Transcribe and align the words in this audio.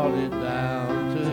brought 0.00 0.18
it 0.18 0.30
down 0.30 1.14
to 1.14 1.24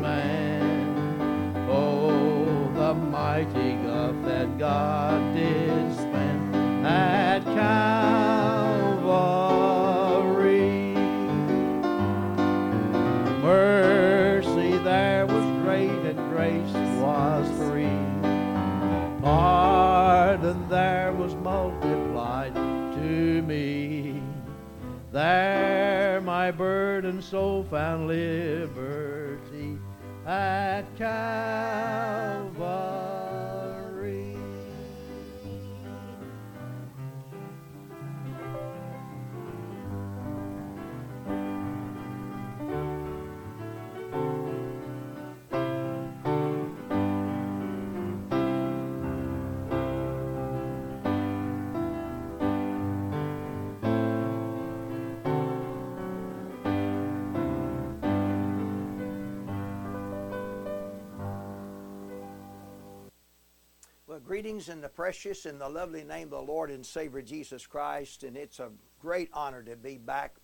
man. 0.00 1.66
Oh, 1.68 2.72
the 2.74 2.94
mighty 2.94 3.76
love 3.86 4.24
that 4.24 4.56
God 4.58 5.34
did 5.34 5.94
spend 5.94 6.56
at 6.86 7.44
Calvary. 7.44 7.74
Mercy 13.42 14.78
there 14.78 15.26
was 15.26 15.44
great 15.62 15.90
and 15.90 16.30
grace 16.30 16.72
was 17.02 17.46
free. 17.68 18.00
Pardon 19.22 20.66
there 20.70 21.12
was 21.12 21.34
multiplied 21.34 22.54
to 22.54 23.42
me. 23.42 24.22
There 25.12 25.63
my 26.44 26.50
burdened 26.50 27.24
soul 27.24 27.64
found 27.70 28.06
liberty 28.06 29.78
at 30.26 30.84
Calvary. 30.94 32.43
Well, 64.14 64.22
greetings 64.24 64.68
in 64.68 64.80
the 64.80 64.88
precious 64.88 65.44
and 65.44 65.60
the 65.60 65.68
lovely 65.68 66.04
name 66.04 66.32
of 66.32 66.46
the 66.46 66.52
Lord 66.52 66.70
and 66.70 66.86
Savior 66.86 67.20
Jesus 67.20 67.66
Christ. 67.66 68.22
And 68.22 68.36
it's 68.36 68.60
a 68.60 68.70
great 69.00 69.28
honor 69.32 69.60
to 69.64 69.74
be 69.74 69.98
back 69.98 70.36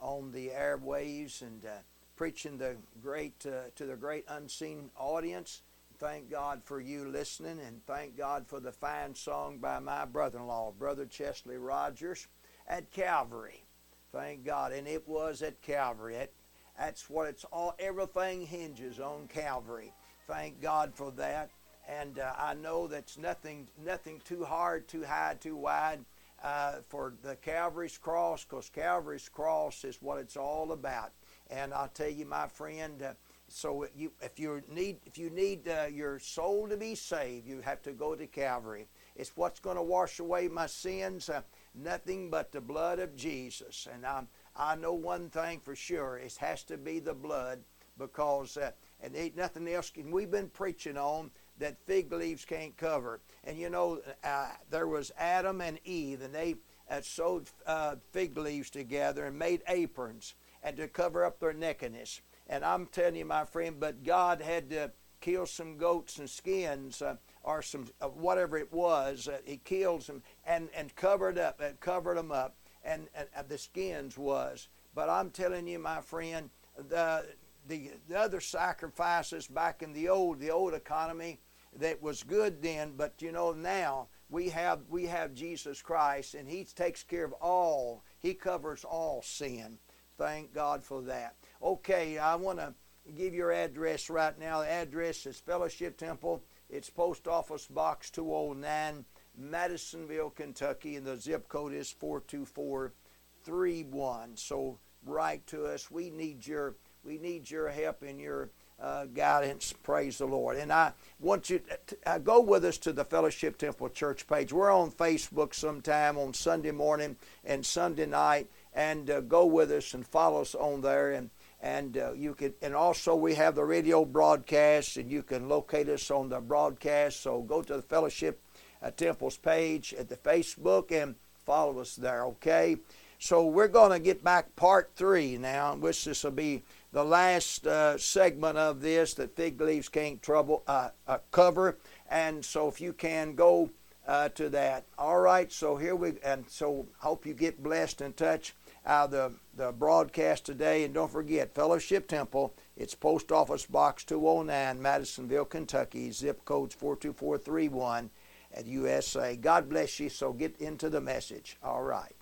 on 0.00 0.32
the 0.32 0.48
airwaves 0.48 1.42
and 1.42 1.62
uh, 1.66 1.80
preaching 2.16 2.56
the 2.56 2.76
great 3.02 3.44
uh, 3.44 3.68
to 3.74 3.84
the 3.84 3.96
great 3.96 4.24
unseen 4.28 4.88
audience. 4.96 5.60
Thank 5.98 6.30
God 6.30 6.62
for 6.64 6.80
you 6.80 7.06
listening, 7.06 7.60
and 7.60 7.84
thank 7.84 8.16
God 8.16 8.46
for 8.48 8.60
the 8.60 8.72
fine 8.72 9.14
song 9.14 9.58
by 9.58 9.78
my 9.78 10.06
brother-in-law, 10.06 10.72
Brother 10.78 11.04
Chesley 11.04 11.58
Rogers, 11.58 12.28
at 12.66 12.90
Calvary. 12.90 13.62
Thank 14.10 14.46
God, 14.46 14.72
and 14.72 14.88
it 14.88 15.06
was 15.06 15.42
at 15.42 15.60
Calvary. 15.60 16.14
It, 16.14 16.32
that's 16.78 17.10
what 17.10 17.28
it's 17.28 17.44
all. 17.52 17.74
Everything 17.78 18.46
hinges 18.46 18.98
on 18.98 19.28
Calvary. 19.28 19.92
Thank 20.26 20.62
God 20.62 20.94
for 20.94 21.10
that 21.12 21.50
and 21.88 22.18
uh, 22.18 22.32
I 22.36 22.54
know 22.54 22.86
that's 22.86 23.16
nothing, 23.16 23.68
nothing 23.82 24.20
too 24.24 24.44
hard, 24.44 24.86
too 24.86 25.04
high, 25.04 25.36
too 25.40 25.56
wide 25.56 26.04
uh, 26.42 26.74
for 26.86 27.14
the 27.22 27.36
Calvary's 27.36 27.96
cross, 27.96 28.44
because 28.44 28.68
Calvary's 28.68 29.28
cross 29.28 29.84
is 29.84 30.02
what 30.02 30.18
it's 30.18 30.36
all 30.36 30.72
about. 30.72 31.12
And 31.50 31.72
I'll 31.72 31.88
tell 31.88 32.10
you, 32.10 32.26
my 32.26 32.46
friend, 32.46 33.02
uh, 33.02 33.12
so 33.48 33.86
you, 33.96 34.12
if 34.20 34.38
you 34.38 34.62
need, 34.70 34.98
if 35.06 35.16
you 35.16 35.30
need 35.30 35.66
uh, 35.66 35.86
your 35.90 36.18
soul 36.18 36.68
to 36.68 36.76
be 36.76 36.94
saved, 36.94 37.46
you 37.46 37.62
have 37.62 37.80
to 37.82 37.92
go 37.92 38.14
to 38.14 38.26
Calvary. 38.26 38.86
It's 39.16 39.34
what's 39.34 39.58
going 39.58 39.76
to 39.76 39.82
wash 39.82 40.20
away 40.20 40.48
my 40.48 40.66
sins. 40.66 41.30
Uh, 41.30 41.40
nothing 41.74 42.28
but 42.28 42.52
the 42.52 42.60
blood 42.60 42.98
of 42.98 43.16
Jesus. 43.16 43.88
And 43.92 44.04
I, 44.04 44.24
I 44.54 44.76
know 44.76 44.92
one 44.92 45.30
thing 45.30 45.60
for 45.60 45.74
sure: 45.74 46.18
it 46.18 46.36
has 46.36 46.62
to 46.64 46.76
be 46.76 46.98
the 46.98 47.14
blood, 47.14 47.60
because 47.96 48.58
uh, 48.58 48.72
and 49.00 49.16
ain't 49.16 49.36
nothing 49.36 49.66
else. 49.66 49.92
And 49.96 50.12
we've 50.12 50.30
been 50.30 50.50
preaching 50.50 50.98
on 50.98 51.30
that 51.58 51.76
fig 51.86 52.12
leaves 52.12 52.44
can't 52.44 52.76
cover. 52.76 53.20
And 53.44 53.58
you 53.58 53.70
know, 53.70 54.00
uh, 54.24 54.48
there 54.70 54.88
was 54.88 55.12
Adam 55.18 55.60
and 55.60 55.78
Eve, 55.84 56.22
and 56.22 56.34
they 56.34 56.56
uh, 56.90 57.00
sewed 57.00 57.48
uh, 57.66 57.96
fig 58.12 58.36
leaves 58.36 58.70
together 58.70 59.26
and 59.26 59.38
made 59.38 59.62
aprons 59.68 60.34
and 60.62 60.76
to 60.76 60.88
cover 60.88 61.24
up 61.24 61.40
their 61.40 61.52
nakedness. 61.52 62.20
And 62.48 62.64
I'm 62.64 62.86
telling 62.86 63.16
you, 63.16 63.24
my 63.24 63.44
friend, 63.44 63.76
but 63.78 64.02
God 64.04 64.40
had 64.40 64.70
to 64.70 64.92
kill 65.20 65.46
some 65.46 65.76
goats 65.76 66.18
and 66.18 66.30
skins. 66.30 67.02
Uh, 67.02 67.16
or 67.48 67.62
some 67.62 67.86
uh, 68.02 68.06
whatever 68.06 68.58
it 68.58 68.70
was, 68.70 69.26
uh, 69.26 69.38
he 69.44 69.56
killed 69.56 70.02
them 70.02 70.22
and, 70.46 70.68
and 70.74 70.94
covered 70.96 71.38
up, 71.38 71.60
and 71.60 71.80
covered 71.80 72.18
them 72.18 72.30
up, 72.30 72.56
and, 72.84 73.08
and 73.16 73.48
the 73.48 73.56
skins 73.56 74.18
was. 74.18 74.68
But 74.94 75.08
I'm 75.08 75.30
telling 75.30 75.66
you, 75.66 75.78
my 75.78 76.02
friend, 76.02 76.50
the, 76.76 77.24
the 77.68 77.92
the 78.08 78.18
other 78.18 78.40
sacrifices 78.40 79.46
back 79.46 79.82
in 79.82 79.92
the 79.92 80.08
old 80.08 80.40
the 80.40 80.50
old 80.50 80.74
economy, 80.74 81.38
that 81.76 82.02
was 82.02 82.22
good 82.22 82.62
then, 82.62 82.94
but 82.96 83.20
you 83.20 83.32
know 83.32 83.52
now 83.52 84.08
we 84.30 84.48
have 84.48 84.80
we 84.88 85.04
have 85.06 85.34
Jesus 85.34 85.82
Christ 85.82 86.34
and 86.34 86.48
he 86.48 86.64
takes 86.64 87.02
care 87.02 87.24
of 87.24 87.32
all. 87.34 88.02
He 88.18 88.34
covers 88.34 88.84
all 88.84 89.22
sin. 89.22 89.78
Thank 90.16 90.52
God 90.52 90.82
for 90.82 91.02
that. 91.02 91.36
Okay, 91.62 92.18
I 92.18 92.34
want 92.34 92.58
to 92.58 92.74
give 93.16 93.34
your 93.34 93.52
address 93.52 94.10
right 94.10 94.36
now. 94.38 94.60
The 94.60 94.70
address 94.70 95.24
is 95.26 95.38
Fellowship 95.38 95.96
Temple. 95.96 96.42
It's 96.68 96.90
Post 96.90 97.28
Office 97.28 97.66
Box 97.66 98.10
209, 98.10 99.04
Madisonville, 99.38 100.30
Kentucky, 100.30 100.96
and 100.96 101.06
the 101.06 101.16
zip 101.16 101.48
code 101.48 101.72
is 101.72 101.90
42431. 101.90 104.36
So 104.36 104.78
write 105.06 105.46
to 105.46 105.66
us. 105.66 105.90
We 105.90 106.10
need 106.10 106.46
your 106.46 106.76
we 107.08 107.16
need 107.16 107.50
your 107.50 107.70
help 107.70 108.02
and 108.02 108.20
your 108.20 108.50
uh, 108.78 109.06
guidance. 109.06 109.72
Praise 109.82 110.18
the 110.18 110.26
Lord. 110.26 110.58
And 110.58 110.70
I 110.70 110.92
want 111.18 111.48
you 111.48 111.58
to 111.60 111.96
uh, 112.06 112.18
go 112.18 112.38
with 112.38 112.66
us 112.66 112.76
to 112.78 112.92
the 112.92 113.04
Fellowship 113.04 113.56
Temple 113.56 113.88
Church 113.88 114.26
page. 114.26 114.52
We're 114.52 114.70
on 114.70 114.90
Facebook 114.90 115.54
sometime 115.54 116.18
on 116.18 116.34
Sunday 116.34 116.70
morning 116.70 117.16
and 117.46 117.64
Sunday 117.64 118.04
night, 118.04 118.50
and 118.74 119.08
uh, 119.08 119.20
go 119.22 119.46
with 119.46 119.72
us 119.72 119.94
and 119.94 120.06
follow 120.06 120.42
us 120.42 120.54
on 120.54 120.82
there. 120.82 121.12
And 121.12 121.30
and 121.62 121.96
uh, 121.96 122.12
you 122.12 122.34
can 122.34 122.52
and 122.60 122.74
also 122.74 123.16
we 123.16 123.34
have 123.36 123.54
the 123.54 123.64
radio 123.64 124.04
broadcast, 124.04 124.98
and 124.98 125.10
you 125.10 125.22
can 125.22 125.48
locate 125.48 125.88
us 125.88 126.10
on 126.10 126.28
the 126.28 126.40
broadcast. 126.40 127.22
So 127.22 127.40
go 127.40 127.62
to 127.62 127.76
the 127.76 127.82
Fellowship 127.82 128.42
uh, 128.82 128.90
Temple's 128.90 129.38
page 129.38 129.94
at 129.98 130.10
the 130.10 130.16
Facebook 130.16 130.92
and 130.92 131.14
follow 131.46 131.80
us 131.80 131.96
there. 131.96 132.26
Okay. 132.26 132.76
So 133.20 133.46
we're 133.46 133.66
going 133.66 133.90
to 133.90 133.98
get 133.98 134.22
back 134.22 134.54
part 134.54 134.92
three 134.94 135.38
now, 135.38 135.74
which 135.74 136.04
this 136.04 136.22
will 136.22 136.30
be 136.30 136.62
the 136.92 137.04
last 137.04 137.66
uh, 137.66 137.98
segment 137.98 138.56
of 138.56 138.80
this 138.80 139.14
that 139.14 139.36
fig 139.36 139.60
leaves 139.60 139.88
can't 139.88 140.22
trouble 140.22 140.62
uh, 140.66 140.90
uh, 141.06 141.18
cover. 141.30 141.78
And 142.10 142.44
so 142.44 142.68
if 142.68 142.80
you 142.80 142.92
can 142.92 143.34
go 143.34 143.70
uh, 144.08 144.30
to 144.30 144.48
that. 144.48 144.84
All 144.98 145.20
right, 145.20 145.52
so 145.52 145.76
here 145.76 145.94
we 145.94 146.14
and 146.24 146.48
so 146.48 146.86
hope 147.00 147.26
you 147.26 147.34
get 147.34 147.62
blessed 147.62 148.00
and 148.00 148.16
touch 148.16 148.54
out 148.86 149.10
the 149.10 149.34
the 149.54 149.70
broadcast 149.70 150.46
today. 150.46 150.84
And 150.84 150.94
don't 150.94 151.12
forget 151.12 151.54
Fellowship 151.54 152.08
Temple. 152.08 152.54
It's 152.76 152.94
Post 152.94 153.30
Office 153.30 153.66
Box 153.66 154.04
209, 154.04 154.80
Madisonville, 154.80 155.44
Kentucky. 155.44 156.10
Zip 156.10 156.42
codes 156.46 156.74
42431 156.74 158.08
at 158.54 158.66
USA. 158.66 159.36
God 159.36 159.68
bless 159.68 160.00
you. 160.00 160.08
So 160.08 160.32
get 160.32 160.56
into 160.58 160.88
the 160.88 161.02
message. 161.02 161.58
All 161.62 161.82
right 161.82 162.17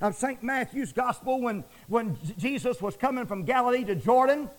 of 0.00 0.16
St. 0.16 0.42
Matthew's 0.42 0.92
Gospel 0.92 1.40
when, 1.40 1.62
when 1.86 2.16
Jesus 2.36 2.82
was 2.82 2.96
coming 2.96 3.26
from 3.26 3.44
Galilee 3.44 3.84
to 3.84 3.94
Jordan. 3.94 4.50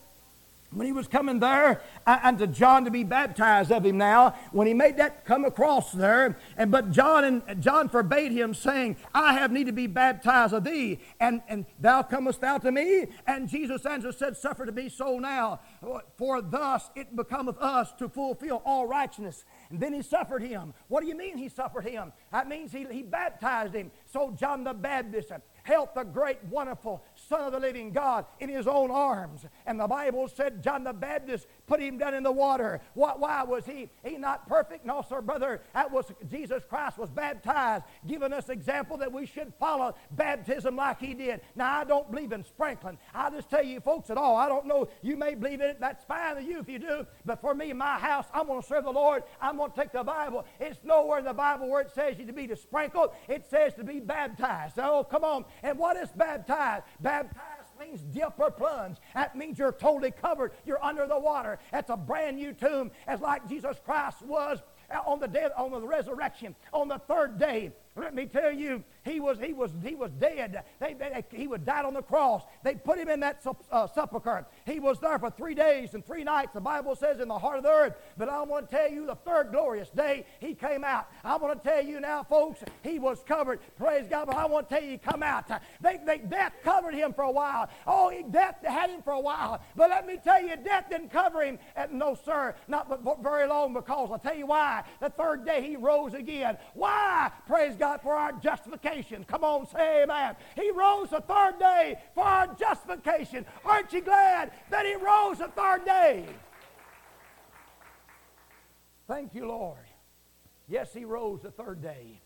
When 0.76 0.86
he 0.86 0.92
was 0.92 1.08
coming 1.08 1.40
there 1.40 1.82
and 2.06 2.38
to 2.38 2.48
John 2.48 2.84
to 2.84 2.92
be 2.92 3.06
baptized 3.06 3.72
of 3.72 3.86
him 3.86 3.98
now, 3.98 4.36
when 4.52 4.68
he 4.68 4.74
made 4.74 4.98
that 4.98 5.24
come 5.24 5.46
across 5.46 5.94
there, 5.94 6.38
and 6.58 6.70
but 6.70 6.92
John 6.92 7.24
and 7.24 7.62
John 7.62 7.88
forbade 7.88 8.34
him, 8.34 8.54
saying, 8.54 8.98
I 9.14 9.34
have 9.34 9.54
need 9.54 9.68
to 9.68 9.72
be 9.72 9.88
baptized 9.88 10.54
of 10.54 10.66
thee, 10.66 11.00
and, 11.20 11.42
and 11.48 11.66
thou 11.80 12.04
comest 12.04 12.42
thou 12.42 12.58
to 12.58 12.72
me? 12.74 13.08
And 13.26 13.48
Jesus 13.48 13.86
answered, 13.86 14.16
said, 14.16 14.36
Suffer 14.36 14.66
to 14.66 14.74
be 14.74 14.90
so 14.90 15.18
now, 15.18 15.62
for 16.18 16.42
thus 16.42 16.90
it 16.94 17.16
becometh 17.16 17.58
us 17.60 17.94
to 17.94 18.10
fulfill 18.10 18.62
all 18.66 18.86
righteousness. 18.86 19.46
And 19.70 19.80
then 19.80 19.94
he 19.94 20.02
suffered 20.02 20.42
him. 20.42 20.74
What 20.90 21.02
do 21.02 21.08
you 21.08 21.16
mean 21.16 21.38
he 21.38 21.48
suffered 21.48 21.86
him? 21.86 22.12
That 22.34 22.50
means 22.50 22.74
he, 22.74 22.86
he 22.92 23.02
baptized 23.02 23.74
him. 23.74 23.92
So 24.12 24.32
John 24.38 24.66
the 24.66 24.74
Baptist 24.74 25.32
held 25.64 25.90
the 25.96 26.04
great, 26.04 26.44
wonderful 26.50 27.04
Son 27.28 27.42
of 27.42 27.52
the 27.54 27.60
living 27.60 27.92
God 27.92 28.26
in 28.40 28.50
his 28.50 28.68
own 28.68 28.92
arms. 28.92 29.46
And 29.66 29.80
the 29.80 29.88
Bible 29.88 30.28
said 30.28 30.64
John 30.64 30.84
the 30.84 30.94
Baptist 30.94 31.48
put 31.68 31.82
him 31.82 31.98
down 31.98 32.14
in 32.14 32.24
the 32.24 32.32
water. 32.32 32.82
Why, 32.94 33.14
why 33.18 33.44
was 33.44 33.66
he, 33.66 33.90
he 34.04 34.18
not 34.18 34.48
perfect? 34.48 34.86
No, 34.86 35.04
sir, 35.08 35.22
brother. 35.22 35.62
That 35.74 35.92
was 35.92 36.12
Jesus 36.30 36.64
Christ 36.68 36.98
was 36.98 37.10
baptized, 37.10 37.86
giving 38.06 38.34
us 38.34 38.50
example 38.50 38.98
that 38.98 39.12
we 39.12 39.26
should 39.26 39.54
follow 39.60 39.96
baptism 40.12 40.76
like 40.76 41.00
he 41.00 41.14
did. 41.14 41.42
Now, 41.56 41.74
I 41.74 41.84
don't 41.84 42.10
believe 42.12 42.32
in 42.32 42.44
sprinkling. 42.44 42.98
I 43.14 43.30
just 43.30 43.50
tell 43.50 43.64
you 43.64 43.80
folks 43.80 44.10
at 44.10 44.18
all, 44.18 44.36
I 44.36 44.48
don't 44.48 44.66
know. 44.66 44.88
You 45.02 45.18
may 45.18 45.36
believe 45.36 45.62
in 45.62 45.70
it. 45.70 45.80
That's 45.80 46.04
fine 46.06 46.36
with 46.36 46.46
you 46.46 46.60
if 46.60 46.70
you 46.70 46.80
do. 46.80 47.08
But 47.26 47.42
for 47.42 47.56
me, 47.56 47.74
my 47.74 47.98
house, 47.98 48.26
I'm 48.34 48.48
going 48.48 48.62
to 48.62 48.68
serve 48.68 48.84
the 48.84 48.92
Lord. 48.92 49.24
I'm 49.42 49.58
going 49.58 49.72
to 49.72 49.78
take 49.78 49.92
the 49.92 50.04
Bible. 50.04 50.46
It's 50.60 50.80
nowhere 50.84 51.20
in 51.20 51.26
the 51.26 51.34
Bible 51.34 51.70
where 51.70 51.82
it 51.82 51.92
says 51.94 52.18
you 52.20 52.26
to 52.26 52.34
be 52.34 52.48
to 52.48 52.56
sprinkle. 52.56 53.14
It 53.28 53.46
says 53.50 53.74
to 53.76 53.84
be 53.84 54.00
baptized. 54.00 54.78
Oh, 54.78 55.04
come 55.04 55.24
on. 55.24 55.46
And 55.64 55.78
what 55.80 55.98
is 55.98 56.10
baptized? 56.12 56.84
Baptized 57.00 57.15
means 57.80 58.02
dip 58.02 58.34
or 58.38 58.52
plunge. 58.52 58.98
That 59.14 59.36
means 59.36 59.60
you're 59.60 59.72
totally 59.72 60.12
covered. 60.12 60.54
You're 60.66 60.84
under 60.84 61.08
the 61.08 61.20
water. 61.20 61.60
That's 61.72 61.90
a 61.90 61.98
brand 61.98 62.38
new 62.38 62.54
tomb, 62.54 62.92
as 63.08 63.22
like 63.22 63.48
Jesus 63.48 63.78
Christ 63.84 64.22
was 64.22 64.60
uh, 64.90 65.00
on 65.06 65.20
the 65.20 65.28
day 65.28 65.48
on 65.58 65.72
the 65.72 65.82
resurrection 65.82 66.56
on 66.74 66.88
the 66.88 67.00
third 67.00 67.40
day. 67.40 67.72
Let 67.98 68.14
me 68.14 68.26
tell 68.26 68.52
you, 68.52 68.84
he 69.06 69.22
was, 69.22 69.40
he 69.40 69.54
was, 69.54 69.72
he 69.82 69.96
was 69.96 70.12
dead. 70.12 70.64
They, 70.82 70.94
they, 70.96 71.24
he 71.32 71.48
was 71.48 71.62
died 71.62 71.86
on 71.86 71.94
the 71.94 72.02
cross. 72.02 72.44
They 72.62 72.76
put 72.76 73.00
him 73.00 73.08
in 73.08 73.22
that 73.22 73.42
uh, 73.72 73.88
sepulcher. 73.88 74.46
He 74.66 74.82
was 74.82 75.00
there 75.00 75.18
for 75.18 75.30
three 75.30 75.56
days 75.56 75.94
and 75.94 76.06
three 76.06 76.26
nights, 76.26 76.52
the 76.54 76.60
Bible 76.60 76.98
says, 76.98 77.22
in 77.22 77.30
the 77.30 77.40
heart 77.40 77.60
of 77.60 77.64
the 77.64 77.70
earth. 77.70 77.94
But 78.18 78.28
I 78.28 78.42
want 78.42 78.70
to 78.70 78.76
tell 78.76 78.92
you, 78.92 79.06
the 79.06 79.16
third 79.16 79.52
glorious 79.52 79.90
day, 79.92 80.26
he 80.42 80.56
came 80.56 80.84
out. 80.84 81.08
I 81.24 81.38
want 81.38 81.64
to 81.64 81.70
tell 81.70 81.82
you 81.82 82.02
now, 82.02 82.24
folks, 82.24 82.64
he 82.84 83.00
was 83.00 83.24
covered. 83.26 83.62
Praise 83.78 84.08
God. 84.10 84.26
But 84.28 84.36
I 84.36 84.46
want 84.46 84.68
to 84.68 84.76
tell 84.76 84.84
you, 84.84 84.92
he 84.92 84.98
come 84.98 85.24
out. 85.24 85.48
They, 85.80 85.98
they, 86.06 86.18
death 86.18 86.52
covered 86.66 86.96
him 86.96 87.14
for 87.14 87.24
a 87.24 87.32
while. 87.32 87.70
Oh, 87.88 88.12
death 88.30 88.58
had 88.62 88.90
him 88.90 89.04
for 89.04 89.14
a 89.14 89.22
while. 89.22 89.62
But 89.78 89.90
let 89.90 90.06
me 90.06 90.18
tell 90.22 90.42
you, 90.42 90.58
death 90.58 90.90
didn't 90.90 91.12
cover 91.12 91.44
him. 91.44 91.60
No, 91.92 92.18
sir, 92.26 92.56
not 92.68 92.90
but 92.90 93.24
very 93.24 93.48
long 93.48 93.74
because 93.74 94.10
I'll 94.12 94.20
tell 94.20 94.36
you 94.36 94.48
why. 94.48 94.84
The 95.00 95.10
third 95.12 95.46
day 95.46 95.62
he 95.62 95.78
rose 95.78 96.14
again. 96.14 96.58
Why? 96.74 97.32
Praise 97.48 97.76
God 97.78 97.85
for 98.04 98.14
our 98.14 98.34
justification. 98.34 99.24
Come 99.26 99.44
on, 99.44 99.68
say 99.68 100.04
amen. 100.04 100.36
He 100.56 100.72
rose 100.72 101.10
the 101.10 101.22
third 101.22 101.60
day 101.60 101.96
for 102.14 102.24
our 102.24 102.48
justification. 102.56 103.46
Aren't 103.64 103.94
you 103.94 104.02
glad 104.02 104.52
that 104.70 104.86
he 104.86 104.96
rose 104.96 105.40
the 105.40 105.48
third 105.48 105.86
day? 105.86 106.26
Thank 109.08 109.36
you, 109.36 109.48
Lord. 109.48 109.78
Yes, 110.68 110.94
he 110.94 111.06
rose 111.06 111.42
the 111.44 111.52
third 111.52 111.82
day. 111.82 112.22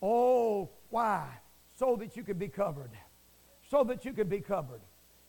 Oh, 0.00 0.70
why? 0.90 1.26
So 1.74 1.96
that 1.96 2.16
you 2.16 2.22
could 2.22 2.38
be 2.38 2.48
covered. 2.48 2.90
So 3.70 3.84
that 3.84 4.04
you 4.04 4.12
could 4.12 4.28
be 4.28 4.40
covered. 4.40 4.80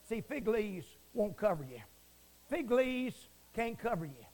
See, 0.08 0.20
fig 0.20 0.46
leaves 0.48 0.86
won't 1.12 1.36
cover 1.36 1.64
you. 1.64 1.80
Fig 2.48 2.70
leaves 2.70 3.28
can't 3.54 3.78
cover 3.78 4.04
you. 4.04 4.24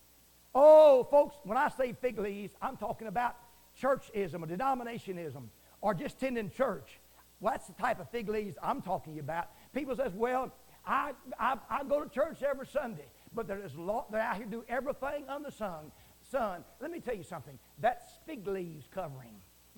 Oh, 0.54 1.04
folks, 1.04 1.36
when 1.44 1.56
I 1.56 1.68
say 1.68 1.94
fig 1.94 2.18
leaves, 2.18 2.54
I'm 2.60 2.76
talking 2.76 3.08
about 3.08 3.36
churchism 3.82 4.42
or 4.42 4.46
denominationism 4.46 5.44
or 5.80 5.94
just 5.94 6.18
tending 6.18 6.50
church. 6.50 7.00
Well, 7.40 7.52
that's 7.52 7.66
the 7.66 7.74
type 7.74 8.00
of 8.00 8.08
fig 8.10 8.28
leaves 8.28 8.56
I'm 8.62 8.82
talking 8.82 9.18
about. 9.18 9.48
People 9.74 9.96
says, 9.96 10.12
well, 10.14 10.52
I, 10.86 11.12
I, 11.38 11.56
I 11.68 11.84
go 11.84 12.02
to 12.02 12.08
church 12.08 12.42
every 12.42 12.66
Sunday, 12.66 13.06
but 13.34 13.48
lot, 13.76 14.10
they're 14.12 14.20
out 14.20 14.36
here 14.36 14.46
do 14.46 14.64
everything 14.68 15.24
under 15.28 15.50
the 15.50 15.56
sun. 15.56 15.90
Son, 16.30 16.64
let 16.80 16.90
me 16.90 17.00
tell 17.00 17.14
you 17.16 17.24
something. 17.24 17.58
That's 17.80 18.04
fig 18.26 18.46
leaves 18.46 18.86
covering. 18.92 19.34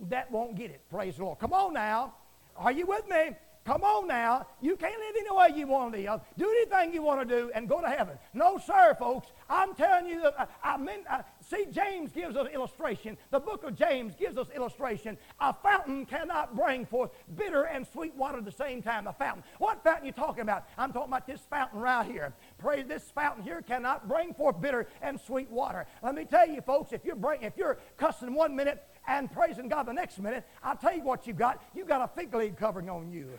That 0.08 0.30
won't 0.30 0.56
get 0.56 0.70
it. 0.70 0.82
Praise 0.90 1.16
the 1.16 1.24
Lord. 1.24 1.38
Come 1.38 1.52
on 1.52 1.72
now. 1.72 2.14
Are 2.56 2.72
you 2.72 2.86
with 2.86 3.08
me? 3.08 3.30
Come 3.64 3.82
on 3.82 4.06
now. 4.06 4.46
You 4.60 4.76
can't 4.76 4.92
live 4.98 5.14
any 5.18 5.30
way 5.34 5.58
you 5.58 5.66
want 5.66 5.94
to 5.94 6.00
live. 6.00 6.20
Do 6.36 6.50
anything 6.50 6.92
you 6.92 7.02
want 7.02 7.26
to 7.26 7.34
do 7.40 7.50
and 7.54 7.66
go 7.66 7.80
to 7.80 7.88
heaven. 7.88 8.18
No, 8.34 8.58
sir, 8.58 8.94
folks. 8.98 9.28
I'm 9.48 9.74
telling 9.74 10.06
you, 10.06 10.22
uh, 10.22 10.44
I 10.62 10.76
mean, 10.76 11.00
uh, 11.08 11.22
see, 11.40 11.64
James 11.70 12.12
gives 12.12 12.36
us 12.36 12.48
illustration. 12.52 13.16
The 13.30 13.40
book 13.40 13.64
of 13.64 13.74
James 13.74 14.14
gives 14.16 14.36
us 14.36 14.48
illustration. 14.54 15.16
A 15.40 15.54
fountain 15.54 16.04
cannot 16.04 16.54
bring 16.54 16.84
forth 16.84 17.10
bitter 17.36 17.64
and 17.64 17.86
sweet 17.86 18.14
water 18.14 18.38
at 18.38 18.44
the 18.44 18.52
same 18.52 18.82
time. 18.82 19.06
A 19.06 19.14
fountain. 19.14 19.42
What 19.58 19.82
fountain 19.82 20.04
you 20.04 20.12
talking 20.12 20.42
about? 20.42 20.66
I'm 20.76 20.92
talking 20.92 21.08
about 21.08 21.26
this 21.26 21.40
fountain 21.48 21.80
right 21.80 22.04
here. 22.04 22.34
Praise 22.58 22.86
this 22.86 23.10
fountain 23.14 23.42
here 23.42 23.62
cannot 23.62 24.08
bring 24.08 24.34
forth 24.34 24.60
bitter 24.60 24.86
and 25.00 25.18
sweet 25.18 25.50
water. 25.50 25.86
Let 26.02 26.14
me 26.14 26.26
tell 26.26 26.46
you, 26.46 26.60
folks, 26.60 26.92
if 26.92 27.02
you're 27.02 27.16
bring, 27.16 27.40
if 27.40 27.56
you're 27.56 27.78
cussing 27.96 28.34
one 28.34 28.54
minute 28.54 28.84
and 29.08 29.32
praising 29.32 29.68
God 29.68 29.86
the 29.86 29.92
next 29.94 30.18
minute, 30.18 30.44
I'll 30.62 30.76
tell 30.76 30.94
you 30.94 31.02
what 31.02 31.26
you've 31.26 31.38
got. 31.38 31.62
You've 31.74 31.88
got 31.88 32.02
a 32.02 32.08
fig 32.14 32.34
leaf 32.34 32.56
covering 32.56 32.90
on 32.90 33.10
you. 33.10 33.30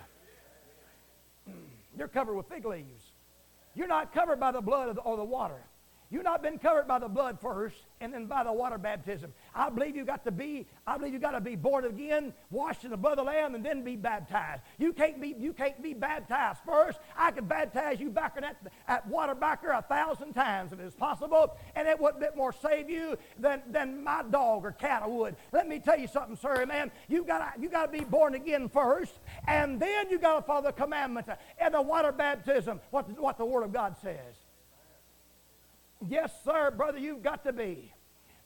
You're 1.97 2.07
covered 2.07 2.36
with 2.36 2.47
fig 2.47 2.65
leaves. 2.65 3.03
You're 3.74 3.88
not 3.88 4.13
covered 4.13 4.39
by 4.39 4.51
the 4.51 4.62
blood 4.62 4.97
or 5.03 5.18
the 5.18 5.24
water. 5.24 5.62
You've 6.12 6.24
not 6.24 6.44
been 6.44 6.60
covered 6.60 6.88
by 6.88 7.00
the 7.00 7.07
blood 7.07 7.40
first 7.42 7.78
and 8.00 8.13
then 8.13 8.28
by 8.28 8.44
the 8.44 8.54
water 8.54 8.78
baptism. 8.78 9.34
I 9.56 9.69
believe 9.69 9.96
you 9.96 10.06
got 10.06 10.24
to 10.25 10.31
be, 10.31 10.68
I 10.86 10.98
believe 10.98 11.13
you 11.13 11.19
got 11.19 11.31
to 11.31 11.42
be 11.42 11.56
born 11.56 11.86
again, 11.86 12.34
washed 12.52 12.84
in 12.84 12.92
the 12.92 12.98
blood 12.98 13.13
of 13.13 13.25
the 13.25 13.31
Lamb, 13.31 13.56
and 13.56 13.66
then 13.66 13.84
be 13.84 13.96
baptized. 13.96 14.62
You 14.78 14.94
can't 14.94 15.19
be, 15.19 15.36
you 15.40 15.52
can't 15.52 15.81
be 15.81 15.94
baptized 15.94 16.60
first. 16.66 17.00
I 17.18 17.31
could 17.31 17.50
baptize 17.50 18.00
you 18.00 18.10
back 18.10 18.40
that, 18.40 18.57
that 18.88 19.07
water 19.07 19.34
back 19.34 19.63
a 19.63 19.81
thousand 19.81 20.34
times 20.34 20.74
if 20.74 20.80
it's 20.80 20.96
possible, 20.96 21.57
and 21.75 21.88
it 21.88 22.00
would 22.00 22.19
bit 22.19 22.36
more 22.36 22.54
save 22.54 22.90
you 22.90 23.18
than, 23.40 23.63
than 23.72 24.04
my 24.04 24.24
dog 24.30 24.66
or 24.66 24.72
cat 24.72 25.10
would. 25.10 25.36
Let 25.52 25.68
me 25.68 25.80
tell 25.80 25.98
you 25.98 26.07
something, 26.07 26.36
sir, 26.36 26.66
man. 26.66 26.92
You 27.07 27.24
got 27.24 27.60
you 27.60 27.69
got 27.69 27.92
to 27.92 27.98
be 27.98 28.06
born 28.06 28.36
again 28.36 28.69
first, 28.69 29.19
and 29.48 29.80
then 29.80 30.10
you 30.10 30.19
got 30.19 30.36
to 30.36 30.42
follow 30.44 30.63
the 30.63 30.74
commandments 30.74 31.30
and 31.57 31.74
the 31.74 31.81
water 31.81 32.12
baptism. 32.12 32.80
What 32.92 33.10
what 33.19 33.38
the 33.38 33.46
Word 33.46 33.63
of 33.63 33.74
God 33.74 33.96
says. 34.02 34.36
Yes, 36.07 36.31
sir, 36.44 36.72
brother, 36.72 37.00
you've 37.00 37.24
got 37.24 37.44
to 37.46 37.54
be. 37.54 37.92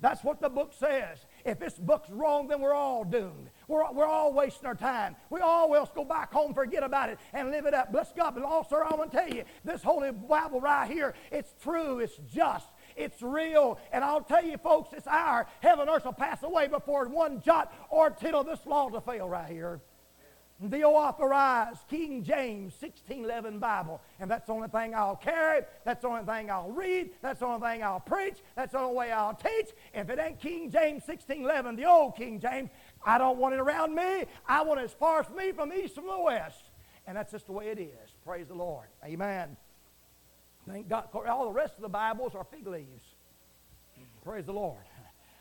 That's 0.02 0.24
what 0.24 0.40
the 0.40 0.50
book 0.50 0.74
says. 0.80 1.26
If 1.44 1.60
this 1.60 1.74
book's 1.74 2.10
wrong, 2.10 2.48
then 2.48 2.62
we're 2.62 2.74
all 2.74 3.04
doomed. 3.04 3.50
We're, 3.68 3.92
we're 3.92 4.06
all 4.06 4.32
wasting 4.32 4.66
our 4.66 4.76
time. 4.76 5.18
We 5.30 5.42
all 5.42 5.70
will 5.70 5.90
go 5.94 6.06
back 6.06 6.32
home, 6.32 6.54
forget 6.54 6.84
about 6.84 7.10
it, 7.10 7.20
and 7.34 7.52
live 7.52 7.66
it 7.66 7.74
up. 7.74 7.92
Bless 7.92 8.14
God. 8.14 8.36
But 8.36 8.44
also, 8.44 8.78
I 8.78 8.96
want 8.96 9.12
to 9.12 9.18
tell 9.18 9.30
you, 9.30 9.44
this 9.66 9.84
Holy 9.84 10.12
Bible 10.12 10.62
right 10.62 10.90
here, 10.90 11.16
it's 11.32 11.54
true, 11.62 12.00
it's 12.00 12.16
just, 12.34 12.68
it's 12.96 13.22
real. 13.22 13.78
And 13.92 14.04
I'll 14.04 14.22
tell 14.22 14.44
you, 14.44 14.58
folks, 14.58 14.94
it's 14.94 15.08
our 15.08 15.48
heaven 15.60 15.82
and 15.82 15.90
earth 15.90 16.06
will 16.06 16.14
pass 16.14 16.44
away 16.44 16.68
before 16.68 17.10
one 17.10 17.42
jot 17.42 17.74
or 17.90 18.10
tittle 18.10 18.42
of 18.42 18.48
this 18.48 18.66
law 18.66 18.90
to 18.90 19.02
fail 19.02 19.28
right 19.28 19.52
here 19.52 19.82
the 20.62 20.84
authorized 20.84 21.80
King 21.90 22.24
James 22.24 22.74
1611 22.80 23.60
Bible. 23.60 24.02
And 24.20 24.30
that's 24.30 24.48
the 24.48 24.54
only 24.54 24.68
thing 24.68 24.94
I'll 24.94 25.16
carry. 25.16 25.62
That's 25.86 26.02
the 26.02 26.10
only 26.10 26.26
thing 26.26 26.52
I'll 26.52 26.72
read. 26.72 27.12
That's 27.22 27.40
the 27.40 27.46
only 27.46 27.66
thing 27.66 27.84
I'll 27.84 28.02
preach. 28.02 28.38
That's 28.56 28.74
the 28.74 28.80
only 28.80 28.96
way 28.96 29.12
I'll 29.12 29.36
teach. 29.36 29.70
If 29.94 30.10
it 30.10 30.20
ain't 30.20 30.42
King 30.42 30.70
James 30.70 31.04
1611, 31.08 31.78
the 31.78 31.86
old 31.86 32.18
King 32.18 32.40
James, 32.40 32.70
I 33.06 33.18
don't 33.18 33.38
want 33.38 33.54
it 33.54 33.60
around 33.60 33.96
me. 33.96 34.26
I 34.48 34.62
want 34.64 34.82
it 34.82 34.84
as 34.84 34.94
far 34.94 35.22
as 35.22 35.30
me 35.30 35.54
from 35.54 35.72
east 35.72 35.96
from 35.96 36.08
the 36.08 36.20
west. 36.20 36.64
And 37.08 37.16
that's 37.16 37.32
just 37.32 37.46
the 37.46 37.54
way 37.54 37.70
it 37.70 37.80
is. 37.80 38.14
Praise 38.26 38.48
the 38.48 38.54
Lord. 38.54 38.88
Amen. 39.06 39.56
Thank 40.68 40.90
God. 40.90 41.08
All 41.28 41.46
the 41.46 41.54
rest 41.54 41.76
of 41.78 41.82
the 41.82 41.90
Bibles 41.90 42.36
are 42.36 42.44
fig 42.44 42.68
leaves. 42.68 43.04
Praise 44.24 44.46
the 44.46 44.54
Lord. 44.54 44.84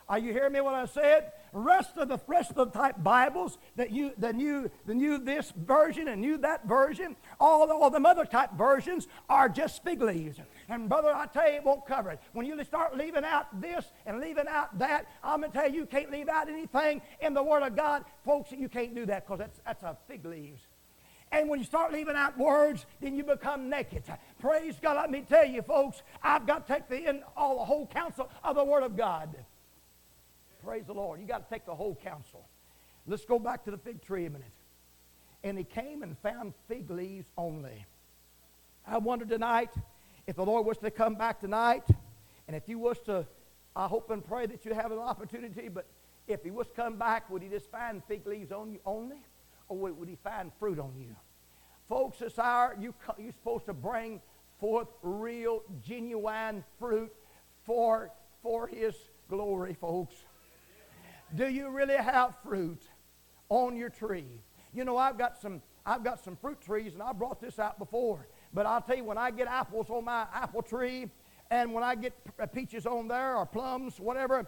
Are 0.09 0.19
you 0.19 0.33
hearing 0.33 0.53
me 0.53 0.61
what 0.61 0.75
I 0.75 0.87
said? 0.87 1.33
Rest 1.53 1.97
of 1.97 2.09
the 2.09 2.19
rest 2.27 2.51
of 2.51 2.57
the 2.57 2.79
type 2.79 2.97
Bibles 3.03 3.59
that 3.77 3.91
you 3.91 4.13
the 4.19 4.33
new 4.33 4.71
the 4.87 4.95
new 4.95 5.19
this 5.19 5.53
version 5.57 6.09
and 6.09 6.21
new 6.21 6.37
that 6.39 6.67
version, 6.67 7.17
all 7.41 7.71
all 7.71 7.91
them 7.91 8.07
other 8.07 8.25
type 8.25 8.53
versions 8.53 9.09
are 9.29 9.49
just 9.49 9.83
fig 9.83 10.03
leaves. 10.03 10.39
And 10.69 10.89
brother, 10.89 11.15
I 11.15 11.27
tell 11.27 11.49
you, 11.49 11.57
it 11.57 11.65
won't 11.65 11.87
cover 11.87 12.11
it. 12.11 12.21
When 12.33 12.45
you 12.45 12.63
start 12.65 12.97
leaving 12.97 13.25
out 13.25 13.61
this 13.61 13.85
and 14.05 14.21
leaving 14.21 14.49
out 14.49 14.79
that, 14.79 15.07
I'm 15.23 15.41
gonna 15.41 15.53
tell 15.53 15.71
you, 15.71 15.81
you 15.81 15.87
can't 15.87 16.11
leave 16.11 16.29
out 16.29 16.49
anything 16.49 17.01
in 17.21 17.35
the 17.35 17.43
Word 17.43 17.63
of 17.63 17.77
God, 17.77 18.05
folks. 18.25 18.53
You 18.53 18.69
can't 18.69 18.95
do 18.95 19.07
that 19.07 19.27
because 19.27 19.39
that's 19.39 19.61
that's 19.65 19.83
a 19.83 19.97
fig 20.07 20.25
leaves. 20.25 20.63
And 21.31 21.49
when 21.49 21.59
you 21.59 21.65
start 21.65 21.93
leaving 21.93 22.17
out 22.17 22.39
words, 22.39 22.87
then 23.01 23.15
you 23.15 23.23
become 23.23 23.69
naked. 23.69 24.03
Praise 24.39 24.77
God. 24.81 24.97
Let 24.97 25.11
me 25.11 25.25
tell 25.29 25.45
you, 25.45 25.63
folks, 25.63 26.03
I've 26.23 26.47
got 26.47 26.67
to 26.67 26.73
take 26.73 26.89
the 26.89 27.09
in 27.09 27.23
all 27.37 27.59
the 27.59 27.65
whole 27.65 27.87
counsel 27.87 28.31
of 28.43 28.57
the 28.57 28.65
Word 28.65 28.83
of 28.83 28.97
God. 28.97 29.37
Praise 30.69 30.85
the 30.85 30.93
Lord. 30.93 31.19
You 31.19 31.27
got 31.27 31.49
to 31.49 31.55
take 31.55 31.65
the 31.65 31.75
whole 31.75 31.95
counsel. 31.95 32.47
Let's 33.07 33.25
go 33.25 33.39
back 33.39 33.65
to 33.65 33.71
the 33.71 33.79
fig 33.79 34.03
tree 34.03 34.27
a 34.27 34.31
minute. 34.31 34.53
And 35.43 35.57
he 35.57 35.65
came 35.65 36.03
and 36.03 36.15
found 36.19 36.53
fig 36.69 36.91
leaves 36.91 37.27
only. 37.39 37.87
I 38.87 38.99
wonder 38.99 39.25
tonight 39.25 39.71
if 40.27 40.37
the 40.37 40.45
Lord 40.45 40.67
was 40.67 40.77
to 40.79 40.91
come 40.91 41.15
back 41.15 41.41
tonight, 41.41 41.85
and 42.47 42.55
if 42.55 42.69
you 42.69 42.79
was 42.79 42.99
to, 43.07 43.25
I 43.75 43.87
hope 43.87 44.11
and 44.11 44.23
pray 44.23 44.45
that 44.45 44.67
you 44.67 44.75
have 44.75 44.93
an 44.93 44.99
opportunity, 44.99 45.69
but 45.69 45.87
if 46.27 46.43
he 46.43 46.51
was 46.51 46.67
to 46.67 46.75
come 46.75 46.97
back, 46.99 47.31
would 47.31 47.41
he 47.41 47.49
just 47.49 47.71
find 47.71 48.03
fig 48.05 48.27
leaves 48.27 48.53
on 48.53 48.71
you 48.71 48.81
only? 48.85 49.23
Or 49.71 49.79
would 49.79 50.09
he 50.11 50.19
find 50.23 50.53
fruit 50.61 50.79
on 50.79 50.93
you? 50.99 51.17
Folks, 51.89 52.19
this 52.19 52.39
hour, 52.39 52.77
you, 52.79 52.95
you're 53.17 53.33
supposed 53.33 53.65
to 53.65 53.73
bring 53.73 54.21
forth 54.61 54.89
real, 55.01 55.63
genuine 55.83 56.63
fruit 56.79 57.11
for, 57.65 58.11
for 58.43 58.67
his 58.67 58.95
glory, 59.31 59.73
folks. 59.73 60.15
Do 61.35 61.49
you 61.49 61.71
really 61.71 61.97
have 61.97 62.35
fruit 62.43 62.83
on 63.49 63.77
your 63.77 63.91
tree? 63.91 64.43
You 64.73 64.85
know, 64.85 64.97
I've 64.97 65.19
got 65.19 65.41
some 65.41 65.63
I've 65.85 66.05
got 66.05 66.23
some 66.23 66.37
fruit 66.37 66.61
trees, 66.61 66.93
and 66.93 67.03
I 67.03 67.13
brought 67.13 67.41
this 67.41 67.59
out 67.59 67.79
before. 67.79 68.29
But 68.53 68.67
I'll 68.67 68.83
tell 68.83 68.97
you, 68.97 69.05
when 69.05 69.17
I 69.17 69.31
get 69.31 69.49
apples 69.49 69.89
on 69.89 70.05
my 70.05 70.27
apple 70.35 70.61
tree, 70.61 71.11
and 71.51 71.73
when 71.73 71.83
I 71.83 71.95
get 71.95 72.13
uh, 72.39 72.45
peaches 72.45 72.85
on 72.85 73.09
there 73.09 73.37
or 73.37 73.47
plums, 73.47 73.99
whatever, 73.99 74.47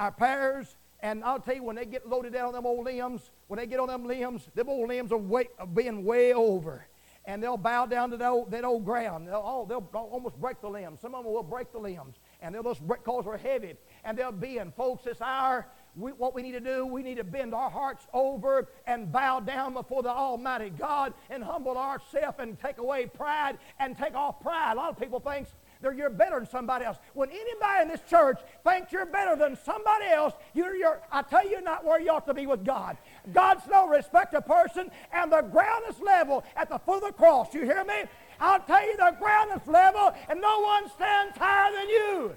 our 0.00 0.10
pears, 0.10 0.78
and 1.00 1.22
I'll 1.24 1.40
tell 1.40 1.54
you, 1.54 1.62
when 1.62 1.76
they 1.76 1.84
get 1.84 2.08
loaded 2.08 2.32
down 2.32 2.46
on 2.46 2.52
them 2.54 2.66
old 2.66 2.86
limbs, 2.86 3.30
when 3.48 3.58
they 3.58 3.66
get 3.66 3.80
on 3.80 3.88
them 3.88 4.06
limbs, 4.06 4.48
them 4.54 4.68
old 4.70 4.88
limbs 4.88 5.12
are, 5.12 5.18
way, 5.18 5.48
being 5.74 6.04
way 6.04 6.32
over. 6.32 6.86
And 7.26 7.42
they'll 7.42 7.58
bow 7.58 7.84
down 7.84 8.10
to 8.10 8.16
that 8.16 8.28
old, 8.28 8.50
that 8.50 8.64
old 8.64 8.86
ground. 8.86 9.28
They'll, 9.28 9.42
oh, 9.44 9.66
they'll 9.68 9.86
almost 9.92 10.40
break 10.40 10.62
the 10.62 10.68
limbs. 10.68 11.00
Some 11.00 11.14
of 11.14 11.24
them 11.24 11.32
will 11.34 11.42
break 11.42 11.70
the 11.72 11.78
limbs. 11.78 12.16
And 12.40 12.54
they'll 12.54 12.62
just 12.62 12.80
break 12.80 13.04
because 13.04 13.26
they're 13.26 13.36
heavy. 13.36 13.74
And 14.02 14.16
they'll 14.16 14.32
be 14.32 14.56
in. 14.56 14.72
Folks, 14.72 15.04
this 15.04 15.20
hour, 15.20 15.66
we, 15.98 16.12
what 16.12 16.34
we 16.34 16.42
need 16.42 16.52
to 16.52 16.60
do, 16.60 16.86
we 16.86 17.02
need 17.02 17.16
to 17.16 17.24
bend 17.24 17.54
our 17.54 17.70
hearts 17.70 18.06
over 18.12 18.68
and 18.86 19.10
bow 19.10 19.40
down 19.40 19.74
before 19.74 20.02
the 20.02 20.10
Almighty 20.10 20.70
God 20.70 21.12
and 21.28 21.42
humble 21.42 21.76
ourselves 21.76 22.38
and 22.38 22.58
take 22.58 22.78
away 22.78 23.06
pride 23.06 23.58
and 23.80 23.98
take 23.98 24.14
off 24.14 24.40
pride. 24.40 24.74
A 24.74 24.76
lot 24.76 24.90
of 24.90 24.98
people 24.98 25.18
think 25.18 25.48
that 25.80 25.96
you're 25.96 26.10
better 26.10 26.36
than 26.36 26.48
somebody 26.48 26.84
else. 26.84 26.98
When 27.14 27.30
anybody 27.30 27.82
in 27.82 27.88
this 27.88 28.00
church 28.08 28.38
thinks 28.64 28.92
you're 28.92 29.06
better 29.06 29.36
than 29.36 29.56
somebody 29.64 30.06
else, 30.06 30.34
you're, 30.54 30.74
you're, 30.76 31.00
I 31.10 31.22
tell 31.22 31.48
you, 31.48 31.60
not 31.60 31.84
where 31.84 32.00
you 32.00 32.10
ought 32.10 32.26
to 32.26 32.34
be 32.34 32.46
with 32.46 32.64
God. 32.64 32.96
God's 33.32 33.66
no 33.68 33.88
respect 33.88 34.34
of 34.34 34.46
person, 34.46 34.90
and 35.12 35.32
the 35.32 35.42
ground 35.42 35.84
is 35.88 36.00
level 36.00 36.44
at 36.56 36.68
the 36.68 36.78
foot 36.78 37.02
of 37.02 37.08
the 37.08 37.12
cross. 37.12 37.54
You 37.54 37.62
hear 37.62 37.84
me? 37.84 38.04
I'll 38.40 38.60
tell 38.60 38.84
you, 38.84 38.96
the 38.96 39.16
ground 39.18 39.50
is 39.54 39.66
level, 39.66 40.12
and 40.28 40.40
no 40.40 40.60
one 40.60 40.88
stands 40.90 41.36
higher 41.36 41.72
than 41.72 41.88
you. 41.88 42.32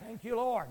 Thank 0.00 0.24
you, 0.24 0.36
Lord. 0.36 0.66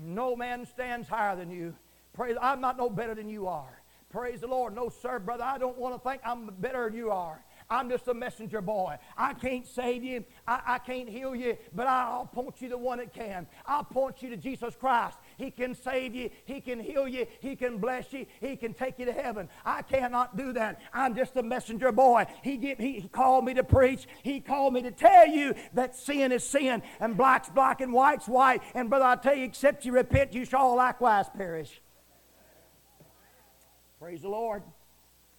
No 0.00 0.36
man 0.36 0.66
stands 0.66 1.08
higher 1.08 1.36
than 1.36 1.50
you. 1.50 1.74
Praise, 2.12 2.36
I'm 2.40 2.60
not 2.60 2.76
no 2.76 2.88
better 2.88 3.14
than 3.14 3.28
you 3.28 3.46
are. 3.46 3.82
Praise 4.10 4.40
the 4.40 4.46
Lord. 4.46 4.74
No, 4.74 4.88
sir, 4.88 5.18
brother, 5.18 5.44
I 5.44 5.58
don't 5.58 5.76
want 5.76 5.94
to 5.94 6.08
think 6.08 6.22
I'm 6.24 6.46
better 6.58 6.84
than 6.88 6.94
you 6.94 7.10
are. 7.10 7.42
I'm 7.70 7.90
just 7.90 8.08
a 8.08 8.14
messenger 8.14 8.62
boy. 8.62 8.96
I 9.16 9.34
can't 9.34 9.66
save 9.66 10.02
you. 10.02 10.24
I, 10.46 10.62
I 10.66 10.78
can't 10.78 11.08
heal 11.08 11.36
you, 11.36 11.58
but 11.74 11.86
I'll 11.86 12.24
point 12.24 12.62
you 12.62 12.68
to 12.68 12.76
the 12.76 12.78
one 12.78 12.98
that 12.98 13.12
can. 13.12 13.46
I'll 13.66 13.84
point 13.84 14.22
you 14.22 14.30
to 14.30 14.38
Jesus 14.38 14.74
Christ. 14.74 15.18
He 15.38 15.52
can 15.52 15.76
save 15.76 16.16
you. 16.16 16.30
He 16.44 16.60
can 16.60 16.80
heal 16.80 17.06
you. 17.06 17.26
He 17.38 17.54
can 17.54 17.78
bless 17.78 18.12
you. 18.12 18.26
He 18.40 18.56
can 18.56 18.74
take 18.74 18.98
you 18.98 19.04
to 19.04 19.12
heaven. 19.12 19.48
I 19.64 19.82
cannot 19.82 20.36
do 20.36 20.52
that. 20.54 20.80
I'm 20.92 21.14
just 21.14 21.36
a 21.36 21.44
messenger 21.44 21.92
boy. 21.92 22.26
He, 22.42 22.56
get, 22.56 22.80
he, 22.80 23.00
he 23.00 23.08
called 23.08 23.44
me 23.44 23.54
to 23.54 23.62
preach. 23.62 24.08
He 24.24 24.40
called 24.40 24.74
me 24.74 24.82
to 24.82 24.90
tell 24.90 25.28
you 25.28 25.54
that 25.74 25.94
sin 25.94 26.32
is 26.32 26.42
sin 26.42 26.82
and 26.98 27.16
black's 27.16 27.48
black 27.48 27.80
and 27.80 27.92
white's 27.92 28.26
white. 28.26 28.62
And 28.74 28.90
brother, 28.90 29.04
I 29.04 29.14
tell 29.14 29.36
you, 29.36 29.44
except 29.44 29.84
you 29.84 29.92
repent, 29.92 30.34
you 30.34 30.44
shall 30.44 30.74
likewise 30.74 31.26
perish. 31.28 31.80
Praise 34.00 34.22
the 34.22 34.28
Lord. 34.28 34.64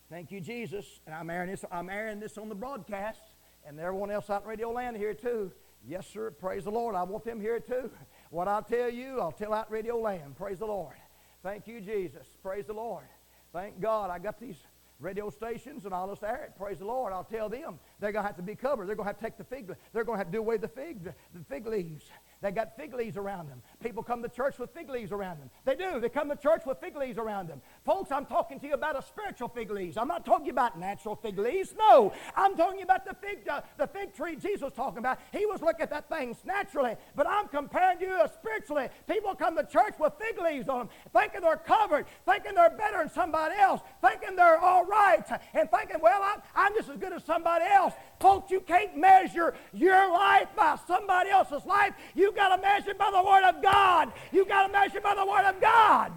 Thank 0.10 0.32
you, 0.32 0.40
Jesus. 0.40 0.86
And 1.06 1.14
I'm 1.14 1.30
airing 1.30 1.50
this, 1.50 1.66
I'm 1.70 1.90
airing 1.90 2.22
this 2.22 2.38
on 2.38 2.48
the 2.48 2.56
broadcast, 2.56 3.22
and 3.66 3.78
everyone 3.78 4.12
else 4.12 4.30
out 4.30 4.44
in 4.44 4.48
Radio 4.48 4.72
Land 4.72 4.96
here 4.96 5.14
too. 5.14 5.52
Yes, 5.86 6.08
sir. 6.08 6.32
Praise 6.32 6.64
the 6.64 6.72
Lord. 6.72 6.96
I 6.96 7.04
want 7.04 7.26
them 7.26 7.40
here 7.40 7.60
too. 7.60 7.92
What 8.30 8.48
I 8.48 8.62
tell 8.62 8.90
you, 8.90 9.20
I'll 9.20 9.32
tell 9.32 9.54
out 9.54 9.72
Radio 9.72 9.98
Land. 9.98 10.38
Praise 10.38 10.60
the 10.60 10.66
Lord. 10.66 10.96
Thank 11.42 11.68
you, 11.68 11.82
Jesus. 11.82 12.28
Praise 12.44 12.66
the 12.66 12.74
Lord. 12.74 13.06
Thank 13.54 13.82
God 13.82 14.12
I 14.12 14.20
got 14.20 14.40
these 14.40 14.58
radio 15.00 15.30
stations 15.30 15.86
and 15.86 15.94
I'll 15.94 16.10
just 16.10 16.24
air 16.24 16.44
it. 16.46 16.58
Praise 16.58 16.80
the 16.80 16.86
Lord. 16.86 17.12
I'll 17.12 17.24
tell 17.24 17.50
them 17.50 17.80
they're 18.00 18.12
going 18.12 18.24
to 18.24 18.28
have 18.28 18.36
to 18.36 18.44
be 18.44 18.56
covered. 18.56 18.88
They're 18.88 18.96
going 18.96 19.06
to 19.06 19.10
have 19.10 19.20
to 19.20 19.24
take 19.24 19.38
the 19.38 19.44
fig. 19.44 19.74
They're 19.94 20.04
going 20.04 20.18
to 20.18 20.20
have 20.20 20.28
to 20.28 20.34
do 20.34 20.40
away 20.40 20.58
the 20.58 20.68
fig, 20.68 21.04
the 21.06 21.14
fig 21.48 21.66
leaves. 21.66 22.06
They 22.42 22.52
got 22.52 22.78
fig 22.78 22.94
leaves 22.94 23.18
around 23.18 23.50
them. 23.50 23.62
People 23.84 24.02
come 24.02 24.22
to 24.24 24.30
church 24.30 24.60
with 24.60 24.74
fig 24.74 24.90
leaves 24.90 25.12
around 25.12 25.42
them. 25.42 25.50
They 25.66 25.76
do. 25.76 26.00
They 26.00 26.08
come 26.08 26.30
to 26.30 26.38
church 26.38 26.62
with 26.66 26.80
fig 26.80 26.96
leaves 26.96 27.18
around 27.18 27.50
them. 27.50 27.62
Folks, 27.86 28.14
I'm 28.14 28.26
talking 28.26 28.62
to 28.62 28.68
you 28.68 28.74
about 28.74 28.98
a 28.98 29.02
spiritual 29.02 29.50
fig 29.50 29.70
leaves. 29.70 29.98
I'm 29.98 30.08
not 30.08 30.26
talking 30.26 30.50
about 30.50 30.80
natural 30.80 31.18
fig 31.18 31.38
leaves. 31.38 31.74
No, 31.78 32.14
I'm 32.38 32.56
talking 32.56 32.82
about 32.82 33.06
the 33.06 33.14
fig, 33.16 33.48
uh, 33.50 33.62
the 33.78 33.88
fig 33.88 34.14
tree 34.14 34.38
Jesus 34.38 34.62
was 34.62 34.74
talking 34.74 35.00
about. 35.00 35.20
He 35.34 35.46
was 35.46 35.62
looking 35.62 35.82
at 35.82 35.90
that 35.90 36.08
thing 36.08 36.36
naturally, 36.46 36.96
but 37.16 37.28
I'm 37.28 37.50
comparing 37.50 38.00
you 38.00 38.18
spiritually. 38.34 38.88
People 39.08 39.36
come 39.36 39.58
to 39.58 39.64
church 39.64 39.96
with 40.00 40.14
fig 40.18 40.42
leaves 40.42 40.70
on 40.70 40.80
them, 40.80 40.90
thinking 41.14 41.42
they're 41.42 41.58
covered, 41.58 42.06
thinking 42.26 42.56
they're 42.56 42.70
better 42.70 43.00
than 43.00 43.10
somebody 43.10 43.56
else, 43.60 43.82
thinking 44.02 44.38
they're 44.38 44.60
all 44.60 44.86
right, 44.86 45.26
and 45.54 45.70
thinking, 45.70 45.98
well, 46.02 46.22
I'm, 46.24 46.42
I'm 46.56 46.74
just 46.74 46.90
as 46.90 46.98
good 46.98 47.12
as 47.12 47.24
somebody 47.26 47.66
else. 47.66 47.94
Folks, 48.20 48.52
you 48.52 48.62
can't 48.62 48.98
measure 48.98 49.56
your 49.74 50.12
life 50.12 50.48
by 50.56 50.78
somebody 50.88 51.30
else's 51.30 51.66
life. 51.66 51.94
You 52.16 52.29
got 52.36 52.56
to 52.56 52.62
measure 52.62 52.94
by 52.94 53.12
the 53.12 53.24
Word 53.24 53.44
of 53.44 53.62
God. 53.62 54.12
You've 54.32 54.48
got 54.48 54.68
to 54.68 54.74
measure 54.74 55.02
by 55.02 55.16
the 55.16 55.26
Word 55.26 55.46
of 55.46 55.60
God. 55.62 56.12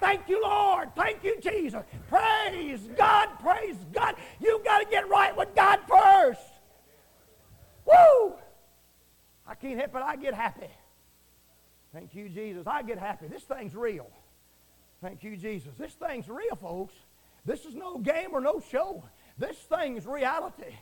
Thank 0.00 0.28
you, 0.28 0.42
Lord. 0.42 0.94
Thank 0.94 1.24
you, 1.24 1.40
Jesus. 1.40 1.82
Praise 2.08 2.80
God. 2.96 3.28
Praise 3.40 3.76
God. 3.92 4.16
You've 4.40 4.64
got 4.64 4.80
to 4.80 4.90
get 4.90 5.08
right 5.08 5.36
with 5.36 5.54
God 5.54 5.80
first. 5.88 6.40
Woo! 7.86 8.34
I 9.46 9.54
can't 9.54 9.78
help 9.78 9.94
it. 9.94 10.02
I 10.02 10.16
get 10.16 10.34
happy. 10.34 10.68
Thank 11.92 12.14
you, 12.14 12.28
Jesus. 12.28 12.66
I 12.66 12.82
get 12.82 12.98
happy. 12.98 13.28
This 13.28 13.44
thing's 13.44 13.74
real. 13.74 14.10
Thank 15.00 15.22
you, 15.22 15.36
Jesus. 15.36 15.72
This 15.78 15.92
thing's 15.92 16.28
real, 16.28 16.56
folks. 16.56 16.94
This 17.44 17.64
is 17.64 17.74
no 17.74 17.98
game 17.98 18.30
or 18.32 18.40
no 18.40 18.62
show. 18.70 19.04
This 19.38 19.56
thing's 19.56 20.06
reality. 20.06 20.74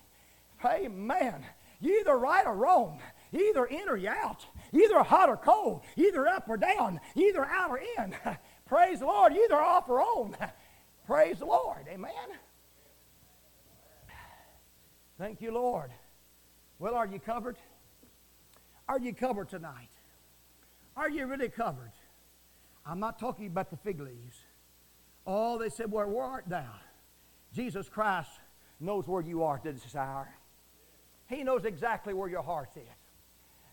Amen. 0.65 1.45
You 1.81 2.01
either 2.01 2.17
right 2.17 2.47
or 2.47 2.55
wrong. 2.55 3.01
Either 3.33 3.65
in 3.65 3.89
or 3.89 3.99
out. 4.09 4.47
Either 4.73 5.03
hot 5.03 5.29
or 5.29 5.37
cold. 5.37 5.83
Either 5.97 6.27
up 6.27 6.49
or 6.49 6.57
down. 6.57 7.01
Either 7.15 7.45
out 7.45 7.71
or 7.71 7.81
in. 7.99 8.15
Praise 8.67 9.01
the 9.01 9.07
Lord. 9.07 9.33
Either 9.33 9.61
off 9.61 9.89
or 9.89 10.01
on. 10.01 10.37
Praise 11.07 11.39
the 11.39 11.47
Lord. 11.47 11.87
Amen. 11.89 12.13
Thank 15.19 15.41
you, 15.41 15.53
Lord. 15.53 15.91
Well, 16.79 16.95
are 16.95 17.07
you 17.07 17.19
covered? 17.19 17.57
Are 18.89 18.99
you 18.99 19.15
covered 19.15 19.49
tonight? 19.49 19.91
Are 20.97 21.09
you 21.09 21.27
really 21.27 21.49
covered? 21.49 21.93
I'm 22.85 22.99
not 22.99 23.19
talking 23.19 23.47
about 23.47 23.71
the 23.71 23.77
fig 23.77 24.01
leaves. 24.01 24.37
Oh, 25.27 25.59
they 25.59 25.69
said, 25.69 25.91
where 25.91 26.07
art 26.21 26.45
thou? 26.49 26.75
Jesus 27.55 27.89
Christ 27.89 28.31
knows 28.81 29.07
where 29.07 29.23
you 29.23 29.45
are 29.45 29.57
at 29.57 29.63
this 29.63 29.95
hour. 29.95 30.29
He 31.29 31.45
knows 31.45 31.65
exactly 31.65 32.13
where 32.13 32.29
your 32.29 32.43
heart 32.43 32.71
at. 32.77 33.02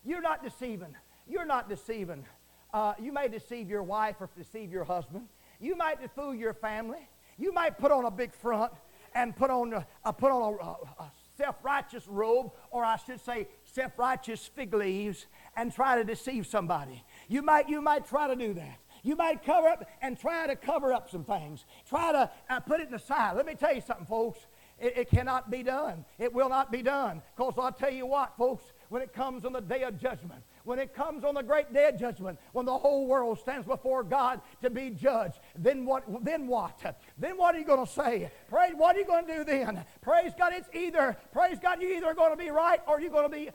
You're 0.04 0.22
not 0.22 0.42
deceiving. 0.42 0.94
You're 1.28 1.46
not 1.46 1.68
deceiving. 1.68 2.24
Uh, 2.72 2.94
you 3.00 3.12
may 3.12 3.28
deceive 3.28 3.68
your 3.68 3.82
wife 3.82 4.16
or 4.20 4.28
deceive 4.36 4.70
your 4.70 4.84
husband. 4.84 5.26
You 5.60 5.76
might 5.76 5.98
fool 6.14 6.34
your 6.34 6.54
family. 6.54 7.08
You 7.38 7.52
might 7.52 7.78
put 7.78 7.90
on 7.90 8.04
a 8.04 8.10
big 8.10 8.32
front 8.32 8.72
and 9.14 9.34
put 9.36 9.50
on 9.50 9.72
a, 9.72 9.86
uh, 10.04 10.12
put 10.12 10.30
on 10.30 10.58
a, 10.60 11.02
a 11.02 11.10
self-righteous 11.36 12.06
robe, 12.06 12.52
or 12.70 12.84
I 12.84 12.96
should 12.96 13.20
say 13.20 13.48
self-righteous 13.64 14.46
fig 14.54 14.74
leaves, 14.74 15.26
and 15.56 15.72
try 15.72 15.96
to 15.96 16.04
deceive 16.04 16.46
somebody. 16.46 17.02
You 17.28 17.42
might, 17.42 17.68
you 17.68 17.80
might 17.80 18.06
try 18.06 18.28
to 18.28 18.36
do 18.36 18.54
that. 18.54 18.78
You 19.02 19.16
might 19.16 19.44
cover 19.44 19.68
up 19.68 19.88
and 20.02 20.18
try 20.18 20.46
to 20.46 20.54
cover 20.54 20.92
up 20.92 21.10
some 21.10 21.24
things. 21.24 21.64
Try 21.88 22.12
to 22.12 22.30
uh, 22.50 22.60
put 22.60 22.80
it 22.80 22.86
in 22.86 22.92
the 22.92 22.98
side. 22.98 23.36
Let 23.36 23.46
me 23.46 23.54
tell 23.54 23.74
you 23.74 23.80
something, 23.80 24.06
folks. 24.06 24.38
It, 24.78 24.98
it 24.98 25.10
cannot 25.10 25.50
be 25.50 25.62
done. 25.62 26.04
It 26.18 26.32
will 26.32 26.50
not 26.50 26.70
be 26.70 26.82
done. 26.82 27.22
Because 27.34 27.54
I'll 27.58 27.72
tell 27.72 27.92
you 27.92 28.06
what, 28.06 28.36
folks, 28.36 28.64
when 28.90 29.02
it 29.02 29.14
comes 29.14 29.44
on 29.44 29.52
the 29.52 29.60
day 29.60 29.84
of 29.84 29.98
judgment, 29.98 30.42
when 30.64 30.78
it 30.78 30.94
comes 30.94 31.24
on 31.24 31.34
the 31.34 31.42
great 31.42 31.72
day 31.72 31.88
of 31.88 31.98
judgment, 31.98 32.38
when 32.52 32.66
the 32.66 32.76
whole 32.76 33.06
world 33.06 33.38
stands 33.38 33.66
before 33.66 34.02
God 34.02 34.40
to 34.62 34.68
be 34.68 34.90
judged, 34.90 35.38
then 35.56 35.86
what? 35.86 36.04
Then 36.24 36.48
what? 36.48 36.78
Then 37.16 37.38
what 37.38 37.54
are 37.54 37.58
you 37.58 37.64
going 37.64 37.86
to 37.86 37.90
say? 37.90 38.30
Praise. 38.48 38.72
What 38.76 38.96
are 38.96 38.98
you 38.98 39.06
going 39.06 39.26
to 39.26 39.36
do 39.38 39.44
then? 39.44 39.82
Praise 40.02 40.32
God. 40.36 40.52
It's 40.54 40.68
either 40.74 41.16
praise 41.32 41.58
God. 41.62 41.80
You're 41.80 41.92
either 41.92 42.12
going 42.14 42.32
to 42.32 42.36
be 42.36 42.50
right 42.50 42.80
or 42.86 43.00
you're 43.00 43.10
going 43.10 43.30
to 43.30 43.34
be 43.34 43.50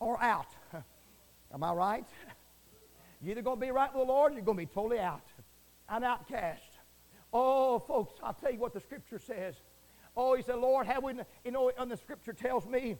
or 0.00 0.20
out. 0.22 0.48
Am 1.54 1.62
I 1.62 1.72
right? 1.72 2.04
You're 3.22 3.32
either 3.32 3.42
going 3.42 3.60
to 3.60 3.66
be 3.66 3.70
right 3.70 3.94
with 3.94 4.06
the 4.06 4.12
Lord 4.12 4.32
or 4.32 4.34
you're 4.34 4.44
going 4.44 4.58
to 4.58 4.66
be 4.66 4.72
totally 4.74 4.98
out. 4.98 5.22
An 5.88 6.02
outcast. 6.02 6.62
Oh, 7.32 7.78
folks, 7.78 8.14
I'll 8.22 8.34
tell 8.34 8.52
you 8.52 8.58
what 8.58 8.74
the 8.74 8.80
Scripture 8.80 9.20
says. 9.20 9.54
Oh, 10.16 10.34
he 10.34 10.42
said, 10.42 10.56
Lord, 10.56 10.86
have 10.86 11.02
we, 11.02 11.14
you 11.44 11.50
know, 11.50 11.70
and 11.76 11.90
the 11.90 11.96
scripture 11.96 12.32
tells 12.32 12.66
me, 12.66 12.96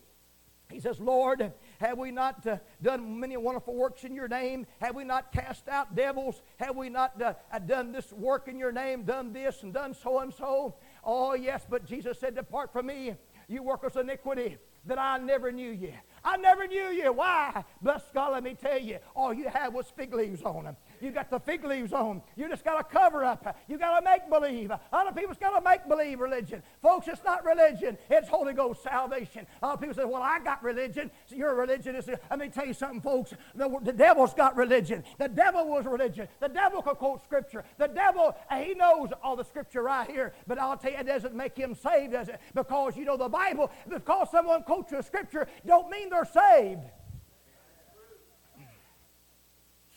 he 0.71 0.81
says, 0.81 0.99
Lord, 0.99 1.53
have 1.79 1.99
we 1.99 2.11
not 2.11 2.47
uh, 2.47 2.59
done 2.83 3.21
many 3.21 3.37
wonderful 3.37 3.75
works 3.75 4.05
in 4.05 4.15
your 4.15 4.29
name? 4.29 4.67
Have 4.81 4.97
we 4.97 5.05
not 5.05 5.31
cast 5.31 5.69
out 5.69 5.95
devils? 5.95 6.43
Have 6.57 6.77
we 6.77 6.89
not 6.89 7.21
uh, 7.21 7.35
uh 7.53 7.59
done 7.59 7.93
this 7.93 8.13
work 8.13 8.49
in 8.49 8.59
your 8.59 8.73
name, 8.73 9.05
done 9.05 9.33
this 9.33 9.63
and 9.63 9.73
done 9.73 9.95
so 9.95 10.21
and 10.21 10.33
so? 10.33 10.75
Oh, 11.05 11.35
yes, 11.35 11.67
but 11.69 11.85
Jesus 11.85 12.19
said, 12.19 12.35
Depart 12.35 12.73
from 12.73 12.87
me, 12.87 13.15
you 13.47 13.63
workers 13.63 13.95
of 13.97 14.03
iniquity, 14.03 14.57
that 14.87 14.99
I 14.99 15.19
never 15.19 15.53
knew 15.53 15.71
you. 15.71 15.93
I 16.25 16.39
never 16.39 16.67
knew 16.67 16.89
you. 16.89 17.13
Why? 17.13 17.65
Bless 17.83 18.03
God, 18.13 18.33
let 18.33 18.43
me 18.43 18.55
tell 18.55 18.79
you, 18.79 18.99
all 19.15 19.35
you 19.35 19.49
had 19.49 19.73
was 19.73 19.93
fig 19.95 20.15
leaves 20.15 20.43
on 20.43 20.65
them. 20.65 20.77
You 21.05 21.11
got 21.11 21.29
the 21.29 21.39
fig 21.39 21.65
leaves 21.65 21.93
on. 21.93 22.23
You 22.35 22.49
just 22.49 22.65
got 22.65 22.79
to 22.79 22.85
cover 22.85 23.25
up. 23.25 23.57
You 23.69 23.77
got 23.77 23.99
to 24.01 24.05
make 24.05 24.31
believe. 24.31 24.73
Other 24.91 25.13
people's 25.13 25.37
got 25.37 25.51
to 25.51 25.61
make 25.63 25.87
believe 25.87 26.19
religion. 26.19 26.63
Folks, 26.81 27.07
it's 27.09 27.23
not 27.23 27.45
religion. 27.45 27.99
It's 28.09 28.27
Holy 28.27 28.55
Ghost 28.55 28.83
salvation. 28.83 29.47
Other 29.63 29.77
people 29.77 29.95
say, 29.95 30.07
well, 30.07 30.23
I 30.23 30.39
got 30.39 30.63
religion. 30.63 31.11
So 31.27 31.37
your 31.37 31.55
religion 31.55 31.95
is, 31.95 32.09
let 32.09 32.39
me 32.39 32.49
tell 32.49 32.67
you 32.67 32.73
something, 32.73 33.03
folks. 33.03 33.35
The, 33.55 33.79
the 33.83 33.93
devil's 33.93 34.33
got 34.33 34.57
religion. 34.57 35.05
The 35.19 35.29
devil 35.29 35.69
was 35.69 35.85
religion. 35.85 36.27
The 36.41 36.49
devil 36.49 36.81
could 36.81 36.97
quote 36.97 37.23
scripture. 37.23 37.65
The 37.77 37.89
devil, 37.89 38.35
he 38.59 38.73
knows 38.73 39.11
all 39.23 39.37
the 39.37 39.45
scripture 39.45 39.83
right 39.83 40.09
here. 40.09 40.33
But 40.47 40.59
I'll 40.59 40.79
tell 40.79 40.93
you, 40.93 40.99
it 40.99 41.07
doesn't 41.07 41.35
make 41.35 41.55
him 41.55 41.75
saved, 41.75 42.13
does 42.13 42.31
it? 42.31 42.41
Because, 42.55 42.97
you 42.97 43.05
know, 43.05 43.19
the 43.19 43.29
Bible, 43.29 43.71
because 43.87 44.31
someone 44.31 44.63
quotes 44.63 44.91
a 44.93 45.03
scripture, 45.03 45.47
don't 45.67 45.91
mean 45.91 46.09
they're 46.09 46.25
saved. 46.25 46.81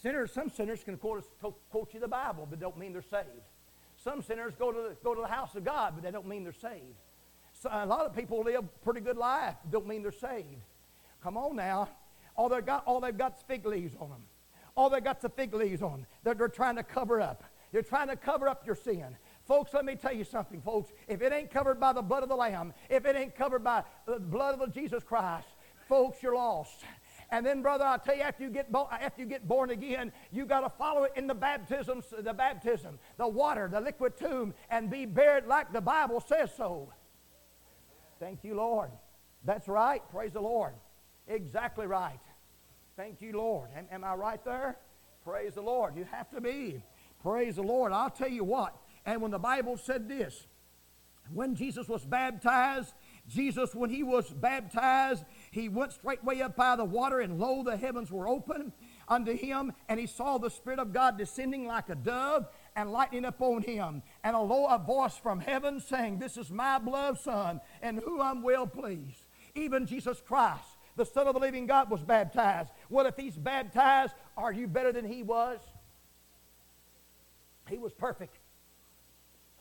Sinners, 0.07 0.31
some 0.31 0.49
sinners 0.49 0.85
can 0.85 0.95
quote, 0.95 1.25
quote 1.69 1.93
you 1.93 1.99
the 1.99 2.07
Bible, 2.07 2.47
but 2.49 2.61
don't 2.61 2.77
mean 2.77 2.93
they're 2.93 3.01
saved. 3.01 3.27
Some 4.01 4.21
sinners 4.21 4.53
go 4.57 4.71
to, 4.71 4.81
the, 4.81 4.95
go 5.03 5.13
to 5.13 5.19
the 5.19 5.27
house 5.27 5.53
of 5.55 5.65
God, 5.65 5.95
but 5.95 6.03
they 6.05 6.11
don't 6.11 6.25
mean 6.25 6.45
they're 6.45 6.53
saved. 6.53 6.95
So 7.51 7.67
a 7.69 7.85
lot 7.85 8.05
of 8.05 8.15
people 8.15 8.41
live 8.41 8.63
a 8.63 8.85
pretty 8.85 9.01
good 9.01 9.17
life, 9.17 9.55
don't 9.69 9.85
mean 9.85 10.03
they're 10.03 10.13
saved. 10.13 10.63
Come 11.21 11.35
on 11.35 11.57
now. 11.57 11.89
All 12.37 12.47
they've 12.47 12.65
got, 12.65 12.85
all 12.85 13.01
they've 13.01 13.19
fig 13.49 13.65
leaves 13.65 13.97
on 13.99 14.07
them. 14.07 14.23
All 14.77 14.89
they've 14.89 15.03
got 15.03 15.21
is 15.21 15.29
fig 15.35 15.53
leaves 15.53 15.81
on. 15.81 16.07
They're, 16.23 16.35
they're 16.35 16.47
trying 16.47 16.77
to 16.77 16.83
cover 16.83 17.19
up. 17.19 17.43
They're 17.73 17.81
trying 17.81 18.07
to 18.07 18.15
cover 18.15 18.47
up 18.47 18.65
your 18.65 18.75
sin. 18.75 19.17
Folks, 19.45 19.73
let 19.73 19.83
me 19.83 19.95
tell 19.95 20.13
you 20.13 20.23
something, 20.23 20.61
folks. 20.61 20.93
If 21.09 21.21
it 21.21 21.33
ain't 21.33 21.51
covered 21.51 21.81
by 21.81 21.91
the 21.91 22.01
blood 22.01 22.23
of 22.23 22.29
the 22.29 22.35
Lamb, 22.37 22.73
if 22.89 23.05
it 23.05 23.17
ain't 23.17 23.35
covered 23.35 23.61
by 23.61 23.83
the 24.05 24.19
blood 24.19 24.61
of 24.61 24.73
Jesus 24.73 25.03
Christ, 25.03 25.49
folks, 25.89 26.23
you're 26.23 26.35
lost. 26.35 26.85
And 27.29 27.45
then, 27.45 27.61
brother, 27.61 27.83
I'll 27.83 27.99
tell 27.99 28.15
you, 28.15 28.21
after 28.21 28.43
you 28.43 28.49
get, 28.49 28.71
bo- 28.71 28.87
after 28.89 29.21
you 29.21 29.27
get 29.27 29.47
born 29.47 29.69
again, 29.69 30.13
you 30.31 30.45
got 30.45 30.61
to 30.61 30.69
follow 30.69 31.03
it 31.03 31.11
in 31.15 31.27
the 31.27 31.35
baptism, 31.35 32.01
the 32.19 32.33
baptism, 32.33 32.99
the 33.17 33.27
water, 33.27 33.67
the 33.69 33.81
liquid 33.81 34.15
tomb, 34.17 34.53
and 34.69 34.89
be 34.89 35.05
buried 35.05 35.45
like 35.45 35.73
the 35.73 35.81
Bible 35.81 36.21
says 36.21 36.51
so. 36.55 36.93
Thank 38.19 38.43
you, 38.43 38.55
Lord. 38.55 38.91
That's 39.43 39.67
right. 39.67 40.01
Praise 40.09 40.33
the 40.33 40.41
Lord. 40.41 40.73
Exactly 41.27 41.85
right. 41.85 42.19
Thank 42.95 43.21
you, 43.21 43.33
Lord. 43.33 43.69
Am, 43.75 43.87
am 43.91 44.03
I 44.03 44.13
right 44.15 44.43
there? 44.45 44.77
Praise 45.23 45.55
the 45.55 45.61
Lord. 45.61 45.95
You 45.95 46.05
have 46.11 46.29
to 46.31 46.39
be. 46.39 46.81
Praise 47.21 47.57
the 47.57 47.61
Lord. 47.61 47.91
I'll 47.91 48.09
tell 48.09 48.29
you 48.29 48.45
what. 48.45 48.75
And 49.05 49.21
when 49.21 49.31
the 49.31 49.39
Bible 49.39 49.77
said 49.77 50.07
this, 50.07 50.47
when 51.33 51.55
Jesus 51.55 51.87
was 51.87 52.05
baptized, 52.05 52.93
Jesus, 53.27 53.75
when 53.75 53.89
he 53.89 54.03
was 54.03 54.29
baptized, 54.29 55.25
he 55.51 55.69
went 55.69 55.93
straightway 55.93 56.41
up 56.41 56.55
by 56.55 56.75
the 56.75 56.85
water, 56.85 57.19
and 57.19 57.39
lo, 57.39 57.63
the 57.63 57.77
heavens 57.77 58.11
were 58.11 58.27
open 58.27 58.73
unto 59.07 59.35
him, 59.35 59.73
and 59.87 59.99
he 59.99 60.07
saw 60.07 60.37
the 60.37 60.49
Spirit 60.49 60.79
of 60.79 60.93
God 60.93 61.17
descending 61.17 61.65
like 61.65 61.89
a 61.89 61.95
dove 61.95 62.47
and 62.75 62.91
lightning 62.91 63.25
upon 63.25 63.61
him, 63.61 64.03
and 64.23 64.35
a 64.35 64.39
low 64.39 64.67
a 64.67 64.77
voice 64.77 65.15
from 65.15 65.39
heaven 65.39 65.79
saying, 65.79 66.19
This 66.19 66.37
is 66.37 66.51
my 66.51 66.77
beloved 66.79 67.19
Son, 67.19 67.61
in 67.81 67.97
whom 67.97 68.21
I'm 68.21 68.43
well 68.43 68.67
pleased. 68.67 69.27
Even 69.55 69.85
Jesus 69.87 70.21
Christ, 70.21 70.77
the 70.95 71.05
Son 71.05 71.27
of 71.27 71.33
the 71.33 71.39
living 71.39 71.65
God, 71.65 71.89
was 71.89 72.03
baptized. 72.03 72.69
Well, 72.89 73.05
if 73.05 73.15
he's 73.15 73.37
baptized, 73.37 74.13
are 74.35 74.51
you 74.51 74.67
better 74.67 74.91
than 74.91 75.05
he 75.05 75.23
was? 75.23 75.59
He 77.69 77.77
was 77.77 77.93
perfect. 77.93 78.37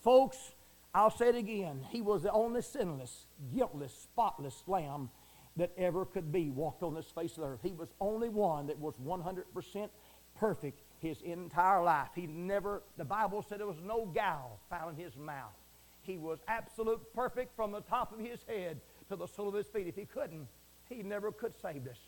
Folks, 0.03 0.53
I'll 0.95 1.11
say 1.11 1.29
it 1.29 1.35
again. 1.35 1.85
He 1.91 2.01
was 2.01 2.23
the 2.23 2.33
only 2.33 2.63
sinless, 2.63 3.27
guiltless, 3.55 3.93
spotless 3.93 4.63
lamb 4.67 5.11
that 5.57 5.73
ever 5.79 6.05
could 6.05 6.31
be 6.31 6.51
walked 6.51 6.83
on 6.83 6.95
this 6.95 7.07
face 7.07 7.33
of 7.33 7.39
the 7.39 7.49
earth. 7.49 7.61
He 7.63 7.73
was 7.73 7.89
only 8.01 8.29
one 8.29 8.67
that 8.67 8.79
was 8.79 8.95
100% 9.05 9.89
perfect 10.39 10.83
his 10.99 11.23
entire 11.23 11.83
life. 11.83 12.09
He 12.15 12.27
never, 12.27 12.83
the 12.97 13.05
Bible 13.05 13.45
said 13.49 13.61
there 13.61 13.67
was 13.67 13.81
no 13.83 14.07
gall 14.07 14.61
found 14.69 14.99
in 14.99 15.05
his 15.05 15.17
mouth. 15.17 15.55
He 16.03 16.19
was 16.19 16.39
absolute 16.47 17.01
perfect 17.15 17.57
from 17.57 17.73
the 17.73 17.81
top 17.81 18.13
of 18.13 18.21
his 18.21 18.41
head 18.49 18.81
to 19.09 19.17
the 19.17 19.27
sole 19.27 19.49
of 19.49 19.55
his 19.55 19.67
feet. 19.67 19.87
If 19.87 19.97
he 19.97 20.05
couldn't, 20.05 20.47
he 20.89 21.03
never 21.03 21.33
could 21.33 21.55
save 21.61 21.87
us. 21.87 21.99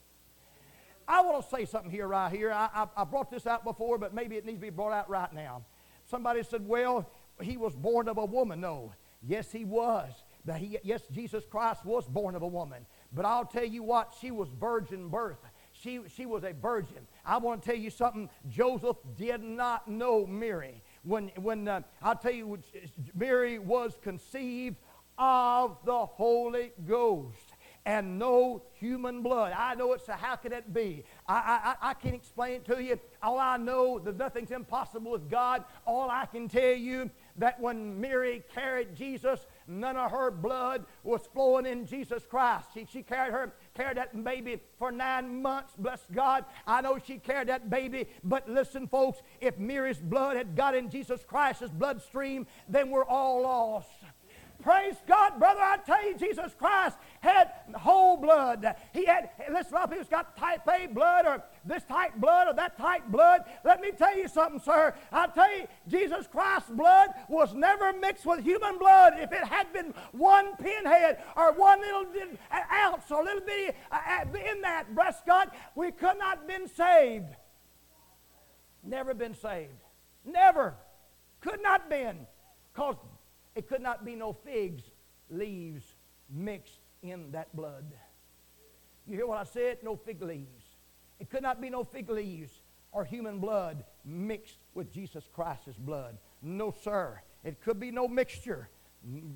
I 1.07 1.23
want 1.23 1.43
to 1.43 1.57
say 1.57 1.65
something 1.65 1.91
here, 1.91 2.07
right 2.07 2.31
here. 2.31 2.53
I, 2.53 2.69
I, 2.75 2.87
I 2.99 3.05
brought 3.05 3.31
this 3.31 3.47
out 3.47 3.65
before, 3.65 3.97
but 3.97 4.15
maybe 4.15 4.37
it 4.37 4.45
needs 4.45 4.59
to 4.59 4.63
be 4.63 4.71
brought 4.71 4.93
out 4.93 5.09
right 5.09 5.33
now. 5.33 5.63
Somebody 6.05 6.43
said, 6.43 6.69
well, 6.69 7.11
he 7.41 7.57
was 7.57 7.75
born 7.75 8.09
of 8.09 8.19
a 8.19 8.25
woman. 8.25 8.61
No. 8.61 8.93
Yes, 9.27 9.51
he 9.51 9.65
was. 9.65 10.13
But 10.45 10.57
he, 10.57 10.79
yes, 10.83 11.03
Jesus 11.13 11.45
Christ 11.51 11.85
was 11.85 12.07
born 12.07 12.35
of 12.35 12.43
a 12.43 12.47
woman. 12.47 12.87
But 13.13 13.25
I'll 13.25 13.47
tell 13.47 13.65
you 13.65 13.83
what, 13.83 14.15
she 14.21 14.31
was 14.31 14.49
virgin 14.61 15.09
birth. 15.09 15.39
She, 15.73 16.01
she 16.09 16.27
was 16.27 16.45
a 16.45 16.53
virgin. 16.53 17.07
I 17.25 17.39
want 17.39 17.63
to 17.63 17.71
tell 17.71 17.79
you 17.79 17.91
something. 17.91 18.29
Joseph 18.49 18.97
did 19.17 19.43
not 19.43 19.89
know 19.89 20.27
Mary. 20.27 20.83
When, 21.05 21.29
when 21.37 21.69
uh, 21.69 21.83
I'll 22.03 22.17
tell 22.17 22.33
you, 22.33 22.59
Mary 23.15 23.59
was 23.59 23.97
conceived 24.03 24.77
of 25.19 25.79
the 25.85 26.07
Holy 26.07 26.73
Ghost 26.87 27.55
and 27.89 28.19
no 28.19 28.63
human 28.75 29.23
blood. 29.23 29.55
I 29.57 29.75
know 29.75 29.93
it's 29.95 30.09
a 30.09 30.13
how 30.13 30.37
can 30.37 30.53
it 30.53 30.75
be? 30.75 31.05
I, 31.27 31.77
I, 31.81 31.91
I 31.91 31.95
can't 31.95 32.15
explain 32.15 32.57
it 32.57 32.65
to 32.67 32.83
you. 32.83 33.01
All 33.23 33.39
I 33.39 33.57
know 33.57 33.99
that 34.01 34.19
nothing's 34.19 34.51
impossible 34.51 35.13
with 35.13 35.31
God. 35.31 35.65
All 35.87 36.11
I 36.11 36.27
can 36.27 36.49
tell 36.49 36.75
you 36.75 37.11
that 37.37 37.59
when 37.61 37.99
Mary 38.01 38.43
carried 38.55 38.95
Jesus, 38.95 39.47
none 39.69 39.97
of 39.97 40.11
her 40.11 40.31
blood 40.31 40.87
was 41.03 41.23
flowing 41.33 41.67
in 41.67 41.87
Jesus 41.87 42.25
Christ. 42.25 42.69
She, 42.75 42.87
she 42.91 43.03
carried 43.03 43.33
her 43.33 43.53
carried 43.75 43.97
that 43.97 44.25
baby 44.25 44.61
for 44.79 44.91
nine 44.91 45.41
months. 45.43 45.75
Bless 45.79 46.07
God. 46.13 46.45
I 46.67 46.81
know 46.81 46.99
she 47.05 47.19
carried 47.19 47.49
that 47.49 47.71
baby, 47.71 48.09
but 48.25 48.49
listen, 48.49 48.89
folks, 48.89 49.23
if 49.41 49.59
Mary's 49.59 49.99
blood 49.99 50.37
had 50.37 50.57
got 50.57 50.75
in 50.75 50.91
Jesus 50.91 51.23
Christ's 51.25 51.69
bloodstream, 51.69 52.47
then 52.69 52.91
we're 52.91 53.05
all 53.05 53.43
lost. 53.43 53.91
Praise 54.63 54.97
God, 55.07 55.39
brother. 55.39 55.61
I 55.61 55.77
tell 55.87 56.05
you, 56.05 56.17
Jesus 56.17 56.53
Christ 56.59 56.97
had 57.21 57.53
whole 57.75 58.17
blood. 58.17 58.75
He 58.93 59.05
had, 59.05 59.31
listen, 59.51 59.73
a 59.73 59.77
lot 59.77 59.85
of 59.85 59.91
people's 59.91 60.09
got 60.09 60.37
type 60.37 60.63
A 60.69 60.87
blood 60.87 61.27
or 61.27 61.45
this 61.65 61.85
type 61.85 62.17
blood 62.17 62.49
or 62.49 62.55
that 62.55 62.77
type 62.77 63.07
blood. 63.07 63.43
Let 63.65 63.81
me 63.81 63.93
tell 63.93 64.17
you 64.17 64.27
something, 64.27 64.61
sir. 64.61 64.95
I 65.13 65.29
tell 65.29 65.57
you, 65.57 65.69
Jesus 65.87 66.27
Christ's 66.27 66.71
blood 66.71 67.11
was 67.29 67.55
never 67.55 67.93
mixed 67.93 68.27
with 68.27 68.43
human 68.43 68.79
blood. 68.79 69.15
If 69.17 69.33
it 69.33 69.45
had 69.45 69.73
been 69.73 69.95
one 70.11 70.57
pinhead 70.57 71.19
or 71.37 71.53
one 71.53 71.81
little 71.81 72.07
ounce 72.73 73.05
or 73.11 73.21
a 73.21 73.25
little 73.25 73.47
bit 73.47 73.77
uh, 73.93 73.97
uh, 73.97 74.51
in 74.51 74.61
that, 74.63 74.93
bless 74.93 75.21
God, 75.25 75.51
we 75.77 75.93
could 75.93 76.19
not 76.19 76.39
have 76.39 76.49
been 76.49 76.67
saved. 76.67 77.37
Never 78.83 79.15
been 79.15 79.35
saved. 79.35 79.85
Never. 80.25 80.75
Could 81.41 81.63
not 81.63 81.89
been. 81.89 82.27
Because 82.75 82.97
it 83.59 83.69
could 83.69 83.83
not 83.83 84.05
be 84.05 84.15
no 84.15 84.33
figs, 84.33 84.85
leaves 85.29 85.83
mixed 86.31 86.79
in 87.03 87.33
that 87.33 87.55
blood. 87.57 87.93
You 89.05 89.17
hear 89.17 89.27
what 89.27 89.39
I 89.39 89.43
said? 89.43 89.79
No 89.83 89.97
fig 89.97 90.23
leaves. 90.23 90.65
It 91.19 91.29
could 91.29 91.43
not 91.43 91.61
be 91.61 91.69
no 91.69 91.83
fig 91.83 92.09
leaves 92.09 92.61
or 92.93 93.05
human 93.05 93.41
blood 93.41 93.83
mixed 94.05 94.59
with 94.75 94.93
Jesus 94.93 95.25
Christ's 95.33 95.77
blood. 95.77 96.19
No, 96.41 96.73
sir. 96.85 97.21
It 97.43 97.61
could 97.61 97.81
be 97.81 97.91
no 97.91 98.07
mixture. 98.07 98.69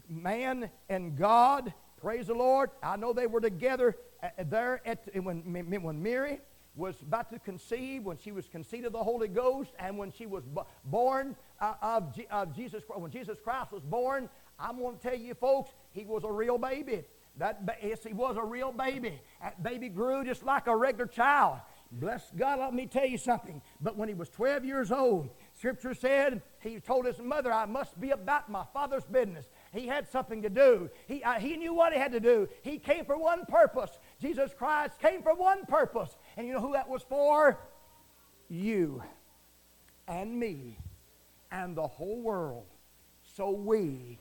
Man 0.09 0.71
and 0.89 1.19
God, 1.19 1.75
praise 2.01 2.29
the 2.29 2.35
Lord. 2.35 2.71
I 2.81 2.97
know 2.97 3.13
they 3.13 3.27
were 3.27 3.41
together 3.41 3.97
uh, 4.23 4.29
there 4.45 4.81
at, 4.87 5.09
when, 5.21 5.43
when 5.83 6.01
Mary 6.01 6.39
was 6.75 6.95
about 7.03 7.31
to 7.31 7.39
conceive, 7.39 8.05
when 8.05 8.17
she 8.17 8.33
was 8.33 8.49
conceived 8.49 8.87
of 8.87 8.93
the 8.93 9.03
Holy 9.03 9.29
Ghost, 9.29 9.73
and 9.79 9.99
when 9.99 10.11
she 10.11 10.27
was 10.27 10.45
born 10.85 11.37
uh, 11.61 11.75
of, 11.83 12.15
G- 12.15 12.27
of 12.31 12.55
Jesus 12.55 12.83
Christ, 12.85 13.01
when 13.01 13.11
Jesus 13.11 13.39
Christ 13.43 13.73
was 13.73 13.83
born, 13.83 14.29
I'm 14.59 14.79
going 14.79 14.97
to 14.97 15.03
tell 15.03 15.19
you 15.19 15.35
folks, 15.35 15.71
he 15.93 16.05
was 16.05 16.25
a 16.25 16.33
real 16.33 16.59
baby. 16.59 17.05
That 17.39 17.65
ba- 17.67 17.77
yes, 17.83 18.05
he 18.05 18.13
was 18.13 18.37
a 18.37 18.45
real 18.45 18.73
baby. 18.73 19.21
That 19.41 19.63
baby 19.63 19.89
grew 19.89 20.25
just 20.25 20.45
like 20.45 20.67
a 20.67 20.77
regular 20.77 21.07
child. 21.07 21.59
Bless 21.95 22.31
God, 22.37 22.59
let 22.59 22.73
me 22.73 22.87
tell 22.87 23.05
you 23.05 23.19
something. 23.19 23.61
But 23.81 23.99
when 23.99 24.09
he 24.09 24.15
was 24.15 24.31
12 24.31 24.65
years 24.65 24.91
old, 24.91 25.29
Scripture 25.53 25.93
said 25.93 26.41
he 26.61 26.81
told 26.81 27.05
his 27.05 27.19
mother, 27.19 27.53
I 27.53 27.67
must 27.67 28.01
be 28.01 28.11
about 28.11 28.49
my 28.49 28.65
father's 28.73 29.05
business. 29.05 29.45
He 29.73 29.87
had 29.87 30.09
something 30.09 30.41
to 30.41 30.49
do. 30.49 30.89
He, 31.07 31.23
uh, 31.23 31.35
he 31.35 31.57
knew 31.59 31.75
what 31.75 31.93
he 31.93 31.99
had 31.99 32.13
to 32.13 32.21
do. 32.21 32.49
He 32.63 32.79
came 32.79 33.05
for 33.05 33.19
one 33.19 33.45
purpose. 33.47 33.91
Jesus 34.21 34.53
Christ 34.57 34.99
came 35.01 35.23
for 35.23 35.35
one 35.35 35.67
purpose. 35.67 36.17
And 36.37 36.47
you 36.47 36.55
know 36.55 36.61
who 36.61 36.73
that 36.73 36.89
was 36.89 37.03
for? 37.03 37.59
You 38.49 39.03
and 40.09 40.39
me 40.39 40.79
and 41.51 41.77
the 41.77 41.87
whole 41.87 42.21
world. 42.21 42.67
So 43.37 43.51
we 43.51 44.19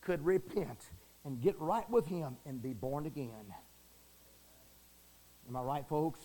could 0.00 0.24
repent 0.24 0.90
and 1.24 1.40
get 1.40 1.58
right 1.60 1.88
with 1.90 2.06
him 2.06 2.36
and 2.46 2.62
be 2.62 2.72
born 2.72 3.06
again. 3.06 3.54
Am 5.48 5.56
I 5.56 5.60
right, 5.62 5.88
folks? 5.88 6.20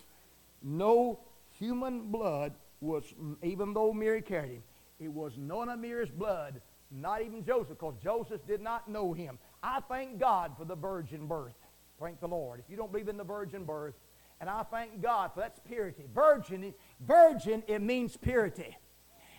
No 0.62 1.20
human 1.52 2.12
blood 2.12 2.54
was, 2.82 3.14
even 3.44 3.74
though 3.74 3.94
Mary 3.94 4.22
carried 4.22 4.52
him, 4.52 4.64
it 5.00 5.12
was 5.12 5.34
none 5.38 5.70
of 5.70 5.80
Mary's 5.80 6.10
blood, 6.10 6.62
not 6.92 7.22
even 7.22 7.44
Joseph, 7.44 7.78
because 7.78 7.96
Joseph 8.04 8.46
did 8.48 8.62
not 8.62 8.88
know 8.88 9.14
him. 9.14 9.38
I 9.62 9.80
thank 9.88 10.20
God 10.20 10.54
for 10.58 10.66
the 10.66 10.76
virgin 10.76 11.28
birth. 11.28 11.56
Thank 12.00 12.20
the 12.20 12.28
Lord. 12.28 12.60
If 12.60 12.70
you 12.70 12.78
don't 12.78 12.92
believe 12.92 13.08
in 13.08 13.18
the 13.18 13.24
virgin 13.24 13.64
birth, 13.64 13.96
and 14.40 14.50
I 14.50 14.64
thank 14.64 15.02
God 15.02 15.32
for 15.34 15.42
that's 15.42 15.60
purity. 15.60 16.06
Virgin, 16.14 16.74
virgin, 17.00 17.64
it 17.68 17.82
means 17.82 18.18
purity. 18.18 18.76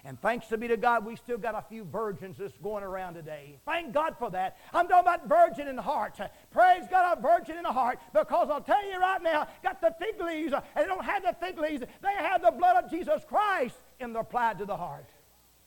And 0.04 0.20
thanks 0.20 0.46
to 0.48 0.56
be 0.56 0.68
to 0.68 0.76
God, 0.76 1.04
we 1.04 1.16
still 1.16 1.38
got 1.38 1.54
a 1.54 1.62
few 1.68 1.84
virgins 1.84 2.38
that's 2.38 2.56
going 2.58 2.84
around 2.84 3.14
today. 3.14 3.58
Thank 3.66 3.92
God 3.92 4.16
for 4.18 4.30
that. 4.30 4.56
I'm 4.72 4.86
talking 4.88 5.06
about 5.06 5.28
virgin 5.28 5.68
in 5.68 5.76
the 5.76 5.82
heart. 5.82 6.18
Praise 6.50 6.84
God, 6.90 7.18
a 7.18 7.20
virgin 7.20 7.56
in 7.56 7.64
the 7.64 7.72
heart. 7.72 7.98
Because 8.12 8.48
I'll 8.48 8.60
tell 8.60 8.88
you 8.88 8.98
right 8.98 9.22
now, 9.22 9.48
got 9.62 9.80
the 9.80 9.94
fig 9.98 10.20
leaves, 10.20 10.52
and 10.52 10.62
they 10.76 10.86
don't 10.86 11.04
have 11.04 11.24
the 11.24 11.36
fig 11.44 11.58
leaves. 11.58 11.82
They 12.00 12.14
have 12.16 12.42
the 12.42 12.52
blood 12.52 12.84
of 12.84 12.90
Jesus 12.90 13.22
Christ 13.28 13.76
in 14.00 14.12
their 14.12 14.22
applied 14.22 14.58
to 14.58 14.64
the 14.64 14.76
heart. 14.76 15.08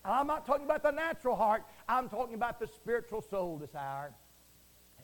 I'm 0.04 0.26
not 0.26 0.46
talking 0.46 0.64
about 0.64 0.82
the 0.82 0.90
natural 0.90 1.36
heart. 1.36 1.62
I'm 1.88 2.08
talking 2.08 2.34
about 2.34 2.58
the 2.58 2.66
spiritual 2.66 3.22
soul 3.22 3.58
this 3.58 3.74
hour. 3.74 4.12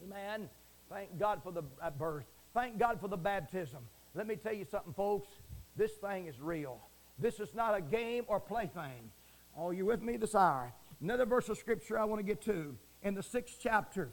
Amen. 0.02 0.48
Thank 0.90 1.18
God 1.18 1.42
for 1.42 1.52
the 1.52 1.62
uh, 1.80 1.90
birth. 1.90 2.24
Thank 2.54 2.78
God 2.78 3.00
for 3.00 3.08
the 3.08 3.16
baptism. 3.16 3.80
Let 4.14 4.26
me 4.26 4.36
tell 4.36 4.54
you 4.54 4.64
something, 4.64 4.92
folks. 4.92 5.28
This 5.76 5.92
thing 5.92 6.26
is 6.26 6.40
real. 6.40 6.80
This 7.18 7.40
is 7.40 7.54
not 7.54 7.76
a 7.76 7.80
game 7.80 8.24
or 8.26 8.40
plaything. 8.40 9.10
Are 9.56 9.72
you 9.72 9.86
with 9.86 10.02
me 10.02 10.16
this 10.16 10.34
hour? 10.34 10.72
Another 11.00 11.26
verse 11.26 11.48
of 11.48 11.58
scripture 11.58 11.98
I 11.98 12.04
want 12.04 12.20
to 12.20 12.24
get 12.24 12.40
to 12.42 12.76
in 13.02 13.14
the 13.14 13.22
sixth 13.22 13.58
chapter 13.60 14.10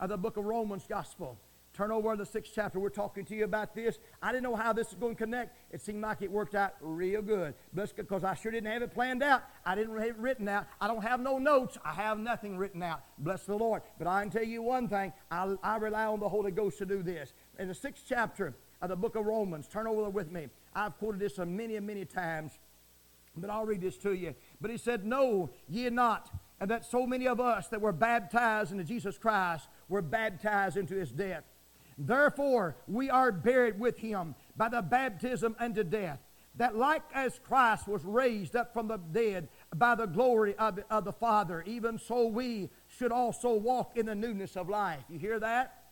of 0.00 0.08
the 0.08 0.16
book 0.16 0.36
of 0.36 0.44
Romans 0.44 0.86
Gospel. 0.88 1.38
Turn 1.74 1.90
over 1.90 2.14
the 2.14 2.24
sixth 2.24 2.52
chapter. 2.54 2.78
We're 2.78 2.88
talking 2.88 3.24
to 3.24 3.34
you 3.34 3.42
about 3.42 3.74
this. 3.74 3.98
I 4.22 4.30
didn't 4.30 4.44
know 4.44 4.54
how 4.54 4.72
this 4.72 4.88
is 4.88 4.94
going 4.94 5.16
to 5.16 5.18
connect. 5.18 5.56
It 5.72 5.82
seemed 5.82 6.02
like 6.02 6.22
it 6.22 6.30
worked 6.30 6.54
out 6.54 6.74
real 6.80 7.20
good. 7.20 7.54
Bless 7.72 7.92
because 7.92 8.22
I 8.22 8.34
sure 8.34 8.52
didn't 8.52 8.70
have 8.70 8.82
it 8.82 8.94
planned 8.94 9.24
out. 9.24 9.42
I 9.66 9.74
didn't 9.74 9.98
have 9.98 10.06
it 10.06 10.16
written 10.18 10.46
out. 10.48 10.66
I 10.80 10.86
don't 10.86 11.02
have 11.02 11.18
no 11.18 11.38
notes. 11.38 11.76
I 11.84 11.92
have 11.94 12.20
nothing 12.20 12.56
written 12.56 12.80
out. 12.80 13.02
Bless 13.18 13.44
the 13.44 13.56
Lord. 13.56 13.82
But 13.98 14.06
I 14.06 14.22
can 14.22 14.30
tell 14.30 14.44
you 14.44 14.62
one 14.62 14.88
thing. 14.88 15.12
I, 15.32 15.52
I 15.64 15.78
rely 15.78 16.04
on 16.04 16.20
the 16.20 16.28
Holy 16.28 16.52
Ghost 16.52 16.78
to 16.78 16.86
do 16.86 17.02
this. 17.02 17.32
In 17.58 17.66
the 17.66 17.74
sixth 17.74 18.04
chapter 18.08 18.54
of 18.84 18.90
the 18.90 18.96
book 18.96 19.16
of 19.16 19.24
Romans, 19.26 19.66
turn 19.66 19.86
over 19.86 20.08
with 20.10 20.30
me. 20.30 20.48
I've 20.74 20.96
quoted 20.98 21.20
this 21.20 21.38
many 21.38 21.76
and 21.76 21.86
many 21.86 22.04
times. 22.04 22.58
But 23.36 23.50
I'll 23.50 23.66
read 23.66 23.80
this 23.80 23.96
to 23.98 24.12
you. 24.12 24.34
But 24.60 24.70
he 24.70 24.76
said, 24.76 25.04
Know 25.04 25.50
ye 25.68 25.90
not, 25.90 26.30
and 26.60 26.70
that 26.70 26.84
so 26.84 27.06
many 27.06 27.26
of 27.26 27.40
us 27.40 27.68
that 27.68 27.80
were 27.80 27.92
baptized 27.92 28.72
into 28.72 28.84
Jesus 28.84 29.18
Christ 29.18 29.68
were 29.88 30.02
baptized 30.02 30.76
into 30.76 30.94
his 30.94 31.10
death. 31.10 31.44
Therefore, 31.98 32.76
we 32.86 33.10
are 33.10 33.32
buried 33.32 33.78
with 33.78 33.98
him 33.98 34.34
by 34.56 34.68
the 34.68 34.82
baptism 34.82 35.56
unto 35.58 35.84
death, 35.84 36.20
that 36.56 36.76
like 36.76 37.02
as 37.12 37.40
Christ 37.40 37.88
was 37.88 38.04
raised 38.04 38.54
up 38.56 38.72
from 38.72 38.88
the 38.88 38.98
dead 38.98 39.48
by 39.74 39.94
the 39.94 40.06
glory 40.06 40.54
of, 40.56 40.78
of 40.90 41.04
the 41.04 41.12
Father, 41.12 41.62
even 41.66 41.98
so 41.98 42.26
we 42.26 42.70
should 42.86 43.12
also 43.12 43.54
walk 43.54 43.96
in 43.96 44.06
the 44.06 44.14
newness 44.14 44.56
of 44.56 44.68
life. 44.68 45.02
You 45.08 45.18
hear 45.18 45.40
that? 45.40 45.84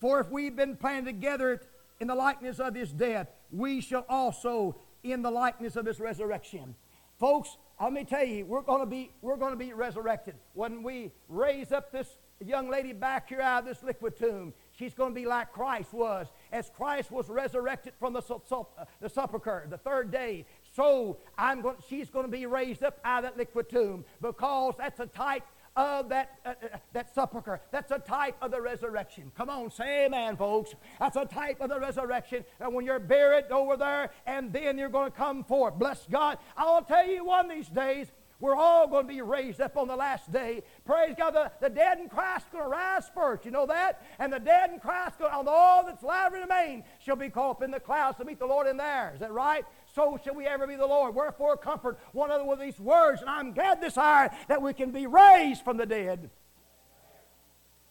For 0.00 0.20
if 0.20 0.30
we've 0.30 0.54
been 0.54 0.76
planted 0.76 1.06
together 1.06 1.62
in 2.00 2.08
the 2.08 2.14
likeness 2.14 2.58
of 2.58 2.74
his 2.74 2.92
death, 2.92 3.28
we 3.50 3.80
shall 3.80 4.04
also 4.08 4.76
in 5.02 5.22
the 5.22 5.30
likeness 5.30 5.76
of 5.76 5.86
his 5.86 6.00
resurrection. 6.00 6.74
Folks, 7.18 7.56
let 7.80 7.92
me 7.92 8.04
tell 8.04 8.24
you, 8.24 8.44
we're 8.44 8.62
going 8.62 8.80
to 8.80 8.86
be 8.86 9.10
we're 9.22 9.36
going 9.36 9.52
to 9.52 9.58
be 9.58 9.72
resurrected 9.72 10.34
when 10.54 10.82
we 10.82 11.12
raise 11.28 11.72
up 11.72 11.92
this 11.92 12.18
young 12.44 12.68
lady 12.68 12.92
back 12.92 13.28
here 13.28 13.40
out 13.40 13.62
of 13.62 13.68
this 13.68 13.82
liquid 13.82 14.16
tomb. 14.16 14.52
She's 14.72 14.92
going 14.92 15.14
to 15.14 15.14
be 15.14 15.26
like 15.26 15.52
Christ 15.52 15.92
was. 15.92 16.26
As 16.52 16.70
Christ 16.76 17.10
was 17.10 17.28
resurrected 17.28 17.94
from 17.98 18.12
the, 18.12 18.20
uh, 18.20 18.64
the 19.00 19.08
sepulchre 19.08 19.66
the 19.70 19.78
third 19.78 20.10
day, 20.10 20.44
so 20.74 21.18
I'm 21.38 21.62
going, 21.62 21.76
she's 21.88 22.10
going 22.10 22.26
to 22.26 22.30
be 22.30 22.44
raised 22.44 22.82
up 22.82 22.98
out 23.04 23.24
of 23.24 23.30
that 23.30 23.38
liquid 23.38 23.70
tomb 23.70 24.04
because 24.20 24.74
that's 24.78 25.00
a 25.00 25.06
type 25.06 25.44
of 25.76 26.08
that, 26.08 26.38
uh, 26.44 26.50
uh, 26.50 26.78
that 26.92 27.14
sepulchre. 27.14 27.60
That's 27.70 27.90
a 27.90 27.98
type 27.98 28.36
of 28.40 28.50
the 28.50 28.60
resurrection. 28.60 29.30
Come 29.36 29.50
on, 29.50 29.70
say 29.70 30.06
amen, 30.06 30.36
folks. 30.36 30.74
That's 30.98 31.16
a 31.16 31.24
type 31.24 31.60
of 31.60 31.68
the 31.68 31.78
resurrection. 31.78 32.44
And 32.60 32.74
when 32.74 32.84
you're 32.84 32.98
buried 32.98 33.50
over 33.50 33.76
there, 33.76 34.10
and 34.26 34.52
then 34.52 34.78
you're 34.78 34.88
going 34.88 35.10
to 35.10 35.16
come 35.16 35.44
forth. 35.44 35.74
Bless 35.74 36.06
God. 36.10 36.38
I'll 36.56 36.82
tell 36.82 37.06
you 37.06 37.24
one 37.24 37.48
these 37.48 37.68
days, 37.68 38.06
we're 38.38 38.54
all 38.54 38.86
going 38.86 39.06
to 39.06 39.12
be 39.12 39.22
raised 39.22 39.60
up 39.60 39.76
on 39.76 39.88
the 39.88 39.96
last 39.96 40.30
day. 40.30 40.62
Praise 40.84 41.14
God. 41.16 41.30
The, 41.30 41.50
the 41.60 41.70
dead 41.70 41.98
in 41.98 42.08
Christ 42.08 42.50
going 42.52 42.64
to 42.64 42.68
rise 42.68 43.04
first. 43.14 43.44
You 43.46 43.50
know 43.50 43.66
that? 43.66 44.06
And 44.18 44.30
the 44.32 44.38
dead 44.38 44.70
in 44.70 44.78
Christ, 44.78 45.18
going, 45.18 45.32
on 45.32 45.46
all 45.48 45.86
that's 45.86 46.02
alive 46.02 46.32
and 46.34 46.42
remain, 46.42 46.84
shall 46.98 47.16
be 47.16 47.30
caught 47.30 47.50
up 47.52 47.62
in 47.62 47.70
the 47.70 47.80
clouds 47.80 48.18
to 48.18 48.24
meet 48.24 48.38
the 48.38 48.46
Lord 48.46 48.66
in 48.66 48.76
there. 48.76 49.12
Is 49.14 49.20
that 49.20 49.32
right? 49.32 49.64
So 49.94 50.20
shall 50.22 50.34
we 50.34 50.44
ever 50.46 50.66
be 50.66 50.76
the 50.76 50.86
Lord. 50.86 51.14
Wherefore, 51.14 51.56
comfort 51.56 51.98
one 52.12 52.30
another 52.30 52.44
with 52.44 52.60
these 52.60 52.78
words. 52.78 53.22
And 53.22 53.30
I'm 53.30 53.52
glad 53.52 53.80
this 53.80 53.96
hour 53.96 54.30
that 54.48 54.60
we 54.60 54.74
can 54.74 54.90
be 54.90 55.06
raised 55.06 55.64
from 55.64 55.78
the 55.78 55.86
dead. 55.86 56.28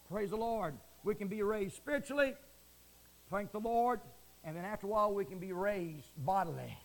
Praise 0.08 0.30
the 0.30 0.36
Lord. 0.36 0.74
We 1.02 1.16
can 1.16 1.26
be 1.26 1.42
raised 1.42 1.74
spiritually. 1.74 2.34
Thank 3.30 3.50
the 3.50 3.58
Lord. 3.58 4.00
And 4.44 4.56
then 4.56 4.64
after 4.64 4.86
a 4.86 4.90
while, 4.90 5.12
we 5.12 5.24
can 5.24 5.40
be 5.40 5.52
raised 5.52 6.06
bodily. 6.16 6.78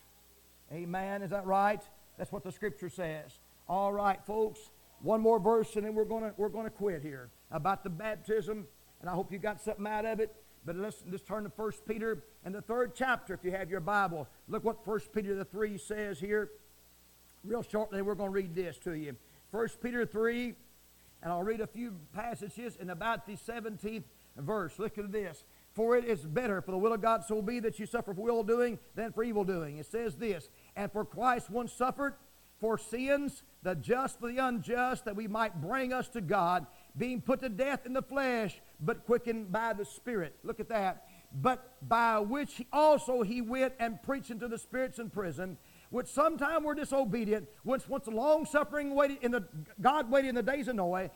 Amen. 0.72 1.22
Is 1.22 1.30
that 1.30 1.46
right? 1.46 1.82
That's 2.18 2.32
what 2.32 2.44
the 2.44 2.52
scripture 2.52 2.90
says. 2.90 3.38
All 3.72 3.94
right, 3.94 4.20
folks. 4.26 4.70
One 5.00 5.22
more 5.22 5.40
verse, 5.40 5.78
and 5.78 5.86
then 5.86 5.96
we're 5.96 6.04
going 6.04 6.30
we're 6.36 6.50
gonna 6.50 6.70
quit 6.70 7.02
here 7.04 7.30
about 7.52 7.86
the 7.86 7.90
baptism. 7.90 8.68
And 9.00 9.10
I 9.10 9.14
hope 9.14 9.32
you 9.32 9.40
got 9.40 9.62
something 9.62 9.88
out 9.88 10.04
of 10.04 10.20
it. 10.20 10.36
But 10.66 10.76
let's, 10.76 11.02
let's 11.10 11.24
turn 11.24 11.46
to 11.46 11.52
1 11.56 11.72
Peter 11.88 12.22
and 12.44 12.54
the 12.54 12.62
third 12.62 12.92
chapter 12.94 13.34
if 13.34 13.46
you 13.46 13.52
have 13.52 13.70
your 13.70 13.80
Bible. 13.80 14.28
Look 14.50 14.66
what 14.66 14.86
1 14.86 15.00
Peter 15.16 15.36
the 15.36 15.46
3 15.46 15.78
says 15.78 16.20
here. 16.20 16.52
Real 17.46 17.64
shortly, 17.64 18.02
we're 18.02 18.14
going 18.14 18.32
to 18.32 18.34
read 18.34 18.54
this 18.54 18.78
to 18.80 18.92
you. 18.92 19.16
1 19.52 19.68
Peter 19.82 20.06
3, 20.06 20.54
and 21.24 21.32
I'll 21.32 21.42
read 21.42 21.62
a 21.62 21.68
few 21.68 21.96
passages 22.14 22.76
in 22.76 22.90
about 22.90 23.26
the 23.26 23.38
17th 23.38 24.04
verse. 24.36 24.80
Look 24.80 24.98
at 24.98 25.14
this. 25.14 25.46
For 25.72 25.96
it 25.96 26.04
is 26.04 26.20
better 26.26 26.62
for 26.62 26.72
the 26.72 26.78
will 26.78 26.92
of 26.92 27.02
God 27.02 27.24
so 27.24 27.42
be 27.42 27.62
that 27.62 27.80
you 27.80 27.86
suffer 27.86 28.14
for 28.14 28.22
well 28.22 28.44
doing 28.44 28.80
than 28.96 29.14
for 29.14 29.24
evil 29.24 29.46
doing. 29.46 29.78
It 29.78 29.86
says 29.86 30.18
this, 30.18 30.50
and 30.76 30.92
for 30.92 31.06
Christ 31.06 31.50
once 31.50 31.72
suffered 31.72 32.16
for 32.60 32.78
sins, 32.78 33.44
the 33.64 33.76
just 33.76 34.20
for 34.20 34.32
the 34.32 34.38
unjust, 34.38 35.06
that 35.06 35.16
we 35.16 35.28
might 35.28 35.62
bring 35.62 35.94
us 35.94 36.08
to 36.10 36.22
God, 36.22 36.66
being 36.98 37.22
put 37.22 37.42
to 37.42 37.50
death 37.50 37.86
in 37.86 37.94
the 37.94 38.02
flesh, 38.02 38.60
but 38.80 39.06
quickened 39.06 39.52
by 39.52 39.74
the 39.74 39.86
Spirit. 39.86 40.36
Look 40.44 40.60
at 40.60 40.70
that. 40.70 41.08
But 41.34 41.78
by 41.88 42.20
which 42.20 42.62
also 42.74 43.22
he 43.22 43.42
went 43.42 43.74
and 43.80 44.02
preached 44.04 44.32
unto 44.32 44.48
the 44.48 44.58
spirits 44.58 45.00
in 45.00 45.10
prison, 45.10 45.58
which 45.90 46.08
sometime 46.08 46.64
were 46.64 46.76
disobedient, 46.76 47.48
which 47.64 47.88
once 47.88 48.08
long 48.08 48.46
suffering 48.46 48.96
waited 48.96 49.20
in 49.22 49.32
the 49.32 49.46
God 49.80 50.12
waited 50.12 50.30
in 50.30 50.36
the 50.36 50.44
days 50.44 50.68
of 50.68 50.76
Noah, 50.76 51.10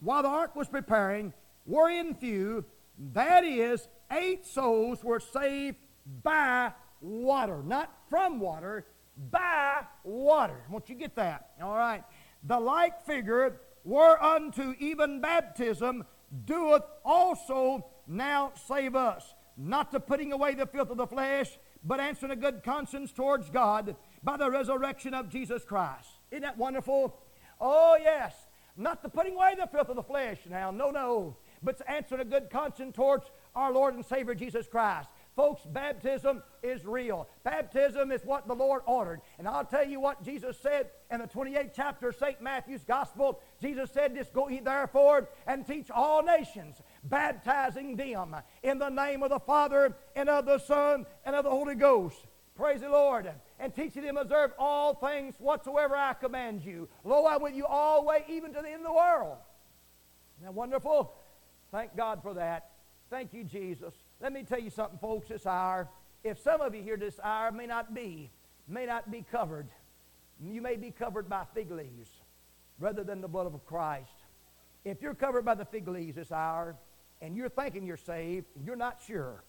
while 0.00 0.22
the 0.22 0.28
ark 0.28 0.54
was 0.54 0.68
preparing, 0.68 1.32
were 1.66 1.90
in 1.90 2.14
few, 2.14 2.64
that 3.12 3.44
is, 3.44 3.88
eight 4.12 4.46
souls 4.46 5.02
were 5.02 5.20
saved 5.20 5.76
by 6.22 6.72
water, 7.00 7.62
not 7.64 7.92
from 8.08 8.40
water, 8.40 8.86
by 9.30 9.82
water. 10.04 10.60
Won't 10.70 10.88
you 10.88 10.94
get 10.94 11.16
that? 11.16 11.50
All 11.62 11.76
right. 11.76 12.04
The 12.44 12.58
like 12.58 13.04
figure 13.04 13.60
whereunto 13.84 14.74
even 14.78 15.20
baptism 15.20 16.04
doeth 16.44 16.84
also 17.04 17.86
now 18.06 18.52
save 18.66 18.94
us, 18.94 19.34
not 19.56 19.90
to 19.92 20.00
putting 20.00 20.32
away 20.32 20.54
the 20.54 20.66
filth 20.66 20.90
of 20.90 20.96
the 20.96 21.06
flesh, 21.06 21.58
but 21.84 22.00
answering 22.00 22.32
a 22.32 22.36
good 22.36 22.62
conscience 22.62 23.12
towards 23.12 23.50
God 23.50 23.96
by 24.22 24.36
the 24.36 24.50
resurrection 24.50 25.14
of 25.14 25.28
Jesus 25.28 25.64
Christ. 25.64 26.08
Isn't 26.30 26.42
that 26.42 26.58
wonderful? 26.58 27.16
Oh, 27.60 27.96
yes. 28.00 28.34
Not 28.76 29.02
the 29.02 29.08
putting 29.08 29.34
away 29.34 29.56
the 29.58 29.66
filth 29.66 29.88
of 29.88 29.96
the 29.96 30.02
flesh 30.02 30.38
now, 30.48 30.70
no, 30.70 30.90
no, 30.90 31.36
but 31.62 31.80
answering 31.88 32.20
a 32.20 32.24
good 32.24 32.48
conscience 32.48 32.94
towards 32.94 33.26
our 33.56 33.72
Lord 33.72 33.94
and 33.94 34.04
Savior 34.04 34.34
Jesus 34.34 34.68
Christ. 34.68 35.08
Folks, 35.38 35.62
baptism 35.66 36.42
is 36.64 36.84
real. 36.84 37.28
Baptism 37.44 38.10
is 38.10 38.24
what 38.24 38.48
the 38.48 38.56
Lord 38.56 38.82
ordered. 38.86 39.20
And 39.38 39.46
I'll 39.46 39.64
tell 39.64 39.86
you 39.86 40.00
what 40.00 40.24
Jesus 40.24 40.58
said 40.58 40.90
in 41.12 41.20
the 41.20 41.28
28th 41.28 41.70
chapter 41.76 42.08
of 42.08 42.16
St. 42.16 42.42
Matthew's 42.42 42.82
Gospel. 42.82 43.40
Jesus 43.60 43.88
said, 43.92 44.16
This 44.16 44.26
go 44.34 44.48
ye 44.48 44.58
therefore 44.58 45.28
and 45.46 45.64
teach 45.64 45.92
all 45.92 46.24
nations, 46.24 46.82
baptizing 47.04 47.94
them 47.94 48.34
in 48.64 48.80
the 48.80 48.88
name 48.88 49.22
of 49.22 49.30
the 49.30 49.38
Father 49.38 49.94
and 50.16 50.28
of 50.28 50.44
the 50.44 50.58
Son 50.58 51.06
and 51.24 51.36
of 51.36 51.44
the 51.44 51.50
Holy 51.50 51.76
Ghost. 51.76 52.18
Praise 52.56 52.80
the 52.80 52.88
Lord. 52.88 53.30
And 53.60 53.72
teaching 53.72 54.02
them 54.02 54.16
observe 54.16 54.50
all 54.58 54.94
things 54.94 55.36
whatsoever 55.38 55.94
I 55.94 56.14
command 56.14 56.64
you. 56.64 56.88
Lo, 57.04 57.28
I'm 57.28 57.42
with 57.42 57.54
you 57.54 57.64
always, 57.64 58.22
even 58.28 58.52
to 58.54 58.60
the 58.60 58.70
end 58.70 58.80
of 58.80 58.86
the 58.88 58.92
world. 58.92 59.36
Isn't 60.38 60.46
that 60.46 60.54
wonderful? 60.54 61.12
Thank 61.70 61.96
God 61.96 62.24
for 62.24 62.34
that. 62.34 62.70
Thank 63.08 63.32
you, 63.32 63.44
Jesus. 63.44 63.94
Let 64.20 64.32
me 64.32 64.42
tell 64.42 64.58
you 64.58 64.70
something, 64.70 64.98
folks, 64.98 65.28
this 65.28 65.46
hour. 65.46 65.88
If 66.24 66.40
some 66.40 66.60
of 66.60 66.74
you 66.74 66.82
here 66.82 66.96
this 66.96 67.20
hour 67.22 67.52
may 67.52 67.66
not 67.66 67.94
be, 67.94 68.30
may 68.66 68.84
not 68.84 69.10
be 69.10 69.24
covered, 69.30 69.68
you 70.40 70.60
may 70.60 70.76
be 70.76 70.90
covered 70.90 71.28
by 71.28 71.44
fig 71.54 71.70
leaves 71.70 72.10
rather 72.78 73.04
than 73.04 73.20
the 73.20 73.28
blood 73.28 73.46
of 73.46 73.64
Christ. 73.64 74.10
If 74.84 75.02
you're 75.02 75.14
covered 75.14 75.44
by 75.44 75.54
the 75.54 75.64
fig 75.64 75.86
leaves 75.88 76.16
this 76.16 76.32
hour 76.32 76.76
and 77.20 77.36
you're 77.36 77.48
thinking 77.48 77.86
you're 77.86 77.96
saved, 77.96 78.46
you're 78.64 78.76
not 78.76 79.00
sure. 79.06 79.42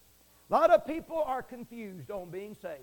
A 0.49 0.53
lot 0.53 0.71
of 0.71 0.85
people 0.85 1.21
are 1.25 1.43
confused 1.43 2.09
on 2.11 2.29
being 2.29 2.55
saved. 2.55 2.81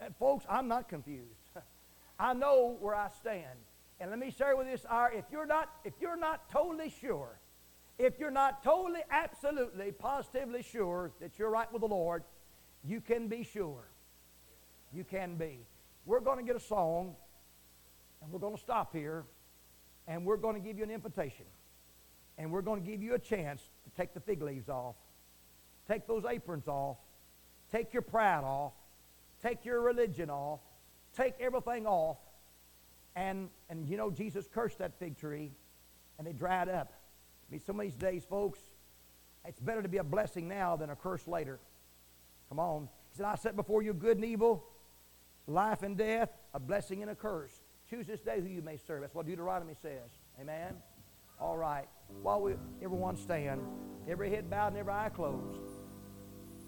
And 0.00 0.14
folks, 0.16 0.44
I'm 0.48 0.68
not 0.68 0.88
confused. 0.88 1.50
I 2.18 2.34
know 2.34 2.76
where 2.80 2.94
I 2.94 3.08
stand. 3.08 3.58
And 4.00 4.10
let 4.10 4.18
me 4.18 4.30
share 4.30 4.56
with 4.56 4.66
this 4.66 4.84
hour, 4.88 5.12
if 5.14 5.24
you're 5.30 5.46
not, 5.46 5.70
if 5.84 5.94
you're 6.00 6.16
not 6.16 6.48
totally 6.50 6.92
sure, 7.00 7.38
if 8.02 8.18
you're 8.18 8.32
not 8.32 8.64
totally, 8.64 9.00
absolutely, 9.10 9.92
positively 9.92 10.62
sure 10.62 11.12
that 11.20 11.38
you're 11.38 11.50
right 11.50 11.72
with 11.72 11.82
the 11.82 11.88
Lord, 11.88 12.24
you 12.84 13.00
can 13.00 13.28
be 13.28 13.44
sure. 13.44 13.84
You 14.92 15.04
can 15.04 15.36
be. 15.36 15.60
We're 16.04 16.20
going 16.20 16.38
to 16.38 16.44
get 16.44 16.56
a 16.56 16.64
song, 16.64 17.14
And 18.20 18.32
we're 18.32 18.40
going 18.40 18.56
to 18.56 18.60
stop 18.60 18.92
here, 18.92 19.24
and 20.08 20.26
we're 20.26 20.36
going 20.36 20.56
to 20.56 20.60
give 20.60 20.78
you 20.78 20.84
an 20.84 20.90
invitation. 20.90 21.46
And 22.38 22.50
we're 22.50 22.62
going 22.62 22.82
to 22.82 22.90
give 22.90 23.02
you 23.02 23.14
a 23.14 23.18
chance 23.18 23.62
to 23.84 23.90
take 23.96 24.14
the 24.14 24.20
fig 24.20 24.42
leaves 24.42 24.68
off, 24.68 24.96
take 25.86 26.08
those 26.08 26.24
aprons 26.28 26.66
off, 26.66 26.96
take 27.70 27.92
your 27.92 28.02
pride 28.02 28.42
off, 28.42 28.72
take 29.42 29.64
your 29.64 29.80
religion 29.80 30.28
off, 30.28 30.60
take 31.16 31.34
everything 31.40 31.86
off. 31.86 32.18
And, 33.14 33.48
and 33.70 33.88
you 33.88 33.96
know, 33.96 34.10
Jesus 34.10 34.48
cursed 34.52 34.78
that 34.78 34.98
fig 34.98 35.16
tree, 35.18 35.52
and 36.18 36.26
it 36.26 36.36
dried 36.36 36.68
up. 36.68 36.92
I 37.52 37.56
mean, 37.56 37.60
some 37.66 37.78
of 37.78 37.84
these 37.84 37.96
days, 37.96 38.24
folks, 38.24 38.58
it's 39.44 39.60
better 39.60 39.82
to 39.82 39.88
be 39.88 39.98
a 39.98 40.04
blessing 40.04 40.48
now 40.48 40.74
than 40.74 40.88
a 40.88 40.96
curse 40.96 41.28
later. 41.28 41.60
Come 42.48 42.58
on. 42.58 42.88
He 43.10 43.18
said, 43.18 43.26
I 43.26 43.34
set 43.34 43.56
before 43.56 43.82
you 43.82 43.92
good 43.92 44.16
and 44.16 44.24
evil, 44.24 44.64
life 45.46 45.82
and 45.82 45.94
death, 45.94 46.30
a 46.54 46.58
blessing 46.58 47.02
and 47.02 47.10
a 47.10 47.14
curse. 47.14 47.52
Choose 47.90 48.06
this 48.06 48.20
day 48.20 48.40
who 48.40 48.48
you 48.48 48.62
may 48.62 48.78
serve. 48.78 49.02
That's 49.02 49.14
what 49.14 49.26
Deuteronomy 49.26 49.74
says. 49.82 50.08
Amen? 50.40 50.76
All 51.38 51.58
right. 51.58 51.84
While 52.22 52.40
we 52.40 52.54
everyone 52.82 53.18
stand, 53.18 53.60
every 54.08 54.30
head 54.30 54.48
bowed 54.48 54.68
and 54.68 54.78
every 54.78 54.94
eye 54.94 55.10
closed. 55.10 55.60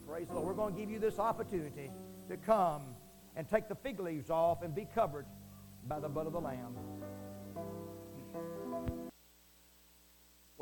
Praise 0.07 0.29
the 0.29 0.35
Lord. 0.35 0.49
We're 0.49 0.53
going 0.53 0.75
to 0.75 0.79
give 0.79 0.91
you 0.91 0.99
this 0.99 1.19
opportunity 1.19 1.91
to 2.29 2.37
come 2.37 2.83
and 3.37 3.49
take 3.49 3.69
the 3.69 3.75
fig 3.75 4.01
leaves 4.01 4.29
off 4.29 4.63
and 4.63 4.75
be 4.75 4.87
covered 4.95 5.25
by 5.89 5.99
the 5.99 6.11
blood 6.11 6.27
of 6.27 6.35
the 6.35 6.41
Lamb. 6.43 6.77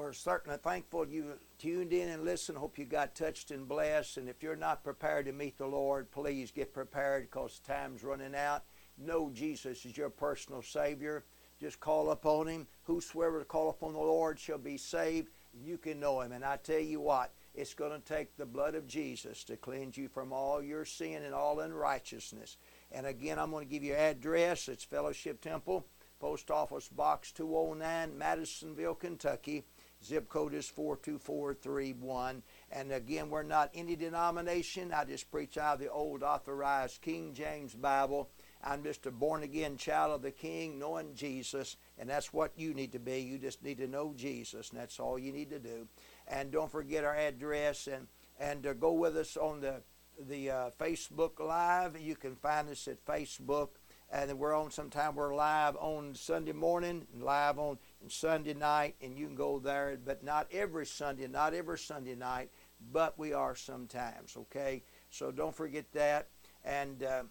We're 0.02 0.12
certainly 0.12 0.58
thankful 0.58 1.06
you 1.06 1.38
tuned 1.60 1.92
in 1.92 2.08
and 2.08 2.24
listened. 2.24 2.58
Hope 2.58 2.76
you 2.76 2.84
got 2.84 3.14
touched 3.14 3.52
and 3.52 3.68
blessed. 3.68 4.16
And 4.16 4.28
if 4.28 4.42
you're 4.42 4.56
not 4.56 4.82
prepared 4.82 5.26
to 5.26 5.32
meet 5.32 5.56
the 5.56 5.66
Lord, 5.68 6.10
please 6.10 6.50
get 6.50 6.74
prepared 6.74 7.30
because 7.30 7.60
time's 7.60 8.02
running 8.02 8.34
out. 8.34 8.64
Know 8.98 9.30
Jesus 9.32 9.84
is 9.84 9.96
your 9.96 10.10
personal 10.10 10.60
Savior. 10.60 11.22
Just 11.60 11.78
call 11.78 12.10
upon 12.10 12.48
Him. 12.48 12.66
Whosoever 12.82 13.44
call 13.44 13.70
upon 13.70 13.92
the 13.92 14.00
Lord 14.00 14.40
shall 14.40 14.58
be 14.58 14.76
saved. 14.76 15.28
You 15.54 15.78
can 15.78 16.00
know 16.00 16.20
Him. 16.20 16.32
And 16.32 16.44
I 16.44 16.56
tell 16.56 16.80
you 16.80 17.00
what, 17.00 17.30
it's 17.54 17.72
going 17.72 17.92
to 17.92 18.04
take 18.04 18.36
the 18.36 18.44
blood 18.44 18.74
of 18.74 18.88
Jesus 18.88 19.44
to 19.44 19.56
cleanse 19.56 19.96
you 19.96 20.08
from 20.08 20.32
all 20.32 20.60
your 20.60 20.84
sin 20.84 21.22
and 21.22 21.32
all 21.32 21.60
unrighteousness. 21.60 22.56
And 22.90 23.06
again, 23.06 23.38
I'm 23.38 23.52
going 23.52 23.68
to 23.68 23.72
give 23.72 23.84
you 23.84 23.94
address. 23.94 24.66
It's 24.66 24.82
Fellowship 24.82 25.40
Temple, 25.40 25.86
Post 26.18 26.50
Office 26.50 26.88
Box 26.88 27.30
209, 27.30 28.18
Madisonville, 28.18 28.96
Kentucky. 28.96 29.64
Zip 30.04 30.28
code 30.28 30.54
is 30.54 30.68
42431. 30.68 32.42
And 32.70 32.92
again, 32.92 33.30
we're 33.30 33.42
not 33.42 33.70
any 33.74 33.96
denomination. 33.96 34.92
I 34.92 35.04
just 35.04 35.30
preach 35.30 35.56
out 35.56 35.74
of 35.74 35.80
the 35.80 35.90
old 35.90 36.22
authorized 36.22 37.00
King 37.02 37.34
James 37.34 37.74
Bible. 37.74 38.28
I'm 38.64 38.84
just 38.84 39.06
a 39.06 39.10
born 39.10 39.42
again 39.42 39.76
child 39.76 40.12
of 40.12 40.22
the 40.22 40.30
King, 40.30 40.78
knowing 40.78 41.14
Jesus, 41.14 41.76
and 41.98 42.08
that's 42.08 42.32
what 42.32 42.52
you 42.56 42.74
need 42.74 42.92
to 42.92 43.00
be. 43.00 43.20
You 43.20 43.38
just 43.38 43.62
need 43.62 43.78
to 43.78 43.88
know 43.88 44.14
Jesus, 44.16 44.70
and 44.70 44.78
that's 44.78 45.00
all 45.00 45.18
you 45.18 45.32
need 45.32 45.50
to 45.50 45.58
do. 45.58 45.88
And 46.28 46.52
don't 46.52 46.70
forget 46.70 47.04
our 47.04 47.16
address, 47.16 47.88
and 47.88 48.06
and 48.38 48.66
uh, 48.66 48.72
go 48.74 48.92
with 48.92 49.16
us 49.16 49.36
on 49.36 49.60
the 49.60 49.82
the 50.28 50.50
uh, 50.50 50.70
Facebook 50.78 51.40
Live. 51.40 52.00
You 52.00 52.14
can 52.14 52.36
find 52.36 52.68
us 52.68 52.86
at 52.86 53.04
Facebook, 53.04 53.70
and 54.12 54.38
we're 54.38 54.54
on. 54.54 54.70
Sometime 54.70 55.16
we're 55.16 55.34
live 55.34 55.76
on 55.76 56.14
Sunday 56.14 56.52
morning, 56.52 57.06
live 57.18 57.58
on 57.58 57.78
Sunday 58.08 58.54
night, 58.54 58.96
and 59.00 59.16
you 59.16 59.26
can 59.26 59.34
go 59.34 59.58
there. 59.58 59.98
But 60.04 60.22
not 60.24 60.46
every 60.52 60.86
Sunday, 60.86 61.28
not 61.28 61.54
every 61.54 61.78
Sunday 61.78 62.14
night, 62.14 62.50
but 62.92 63.18
we 63.18 63.32
are 63.32 63.54
sometimes. 63.54 64.36
Okay, 64.36 64.82
so 65.10 65.30
don't 65.30 65.54
forget 65.54 65.90
that, 65.92 66.28
and. 66.64 67.02
Uh, 67.02 67.22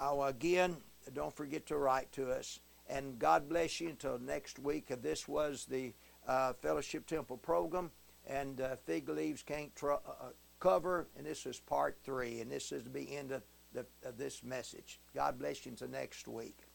I'll 0.00 0.22
again, 0.22 0.76
don't 1.12 1.34
forget 1.34 1.66
to 1.66 1.76
write 1.76 2.12
to 2.12 2.30
us. 2.30 2.60
And 2.88 3.18
God 3.18 3.48
bless 3.48 3.80
you 3.80 3.90
until 3.90 4.18
next 4.18 4.58
week. 4.58 4.86
This 5.02 5.28
was 5.28 5.66
the 5.66 5.92
uh, 6.26 6.54
Fellowship 6.54 7.06
Temple 7.06 7.36
program, 7.36 7.90
and 8.26 8.60
uh, 8.60 8.76
Fig 8.76 9.08
Leaves 9.08 9.42
Can't 9.42 9.74
tr- 9.74 9.92
uh, 9.92 9.96
uh, 10.06 10.30
Cover, 10.60 11.08
and 11.16 11.26
this 11.26 11.46
is 11.46 11.60
part 11.60 11.98
three, 12.02 12.40
and 12.40 12.50
this 12.50 12.72
is 12.72 12.84
the 12.84 13.16
end 13.16 13.32
of, 13.32 13.42
the, 13.74 13.86
of 14.04 14.16
this 14.16 14.42
message. 14.42 15.00
God 15.14 15.38
bless 15.38 15.66
you 15.66 15.70
until 15.70 15.88
next 15.88 16.26
week. 16.26 16.67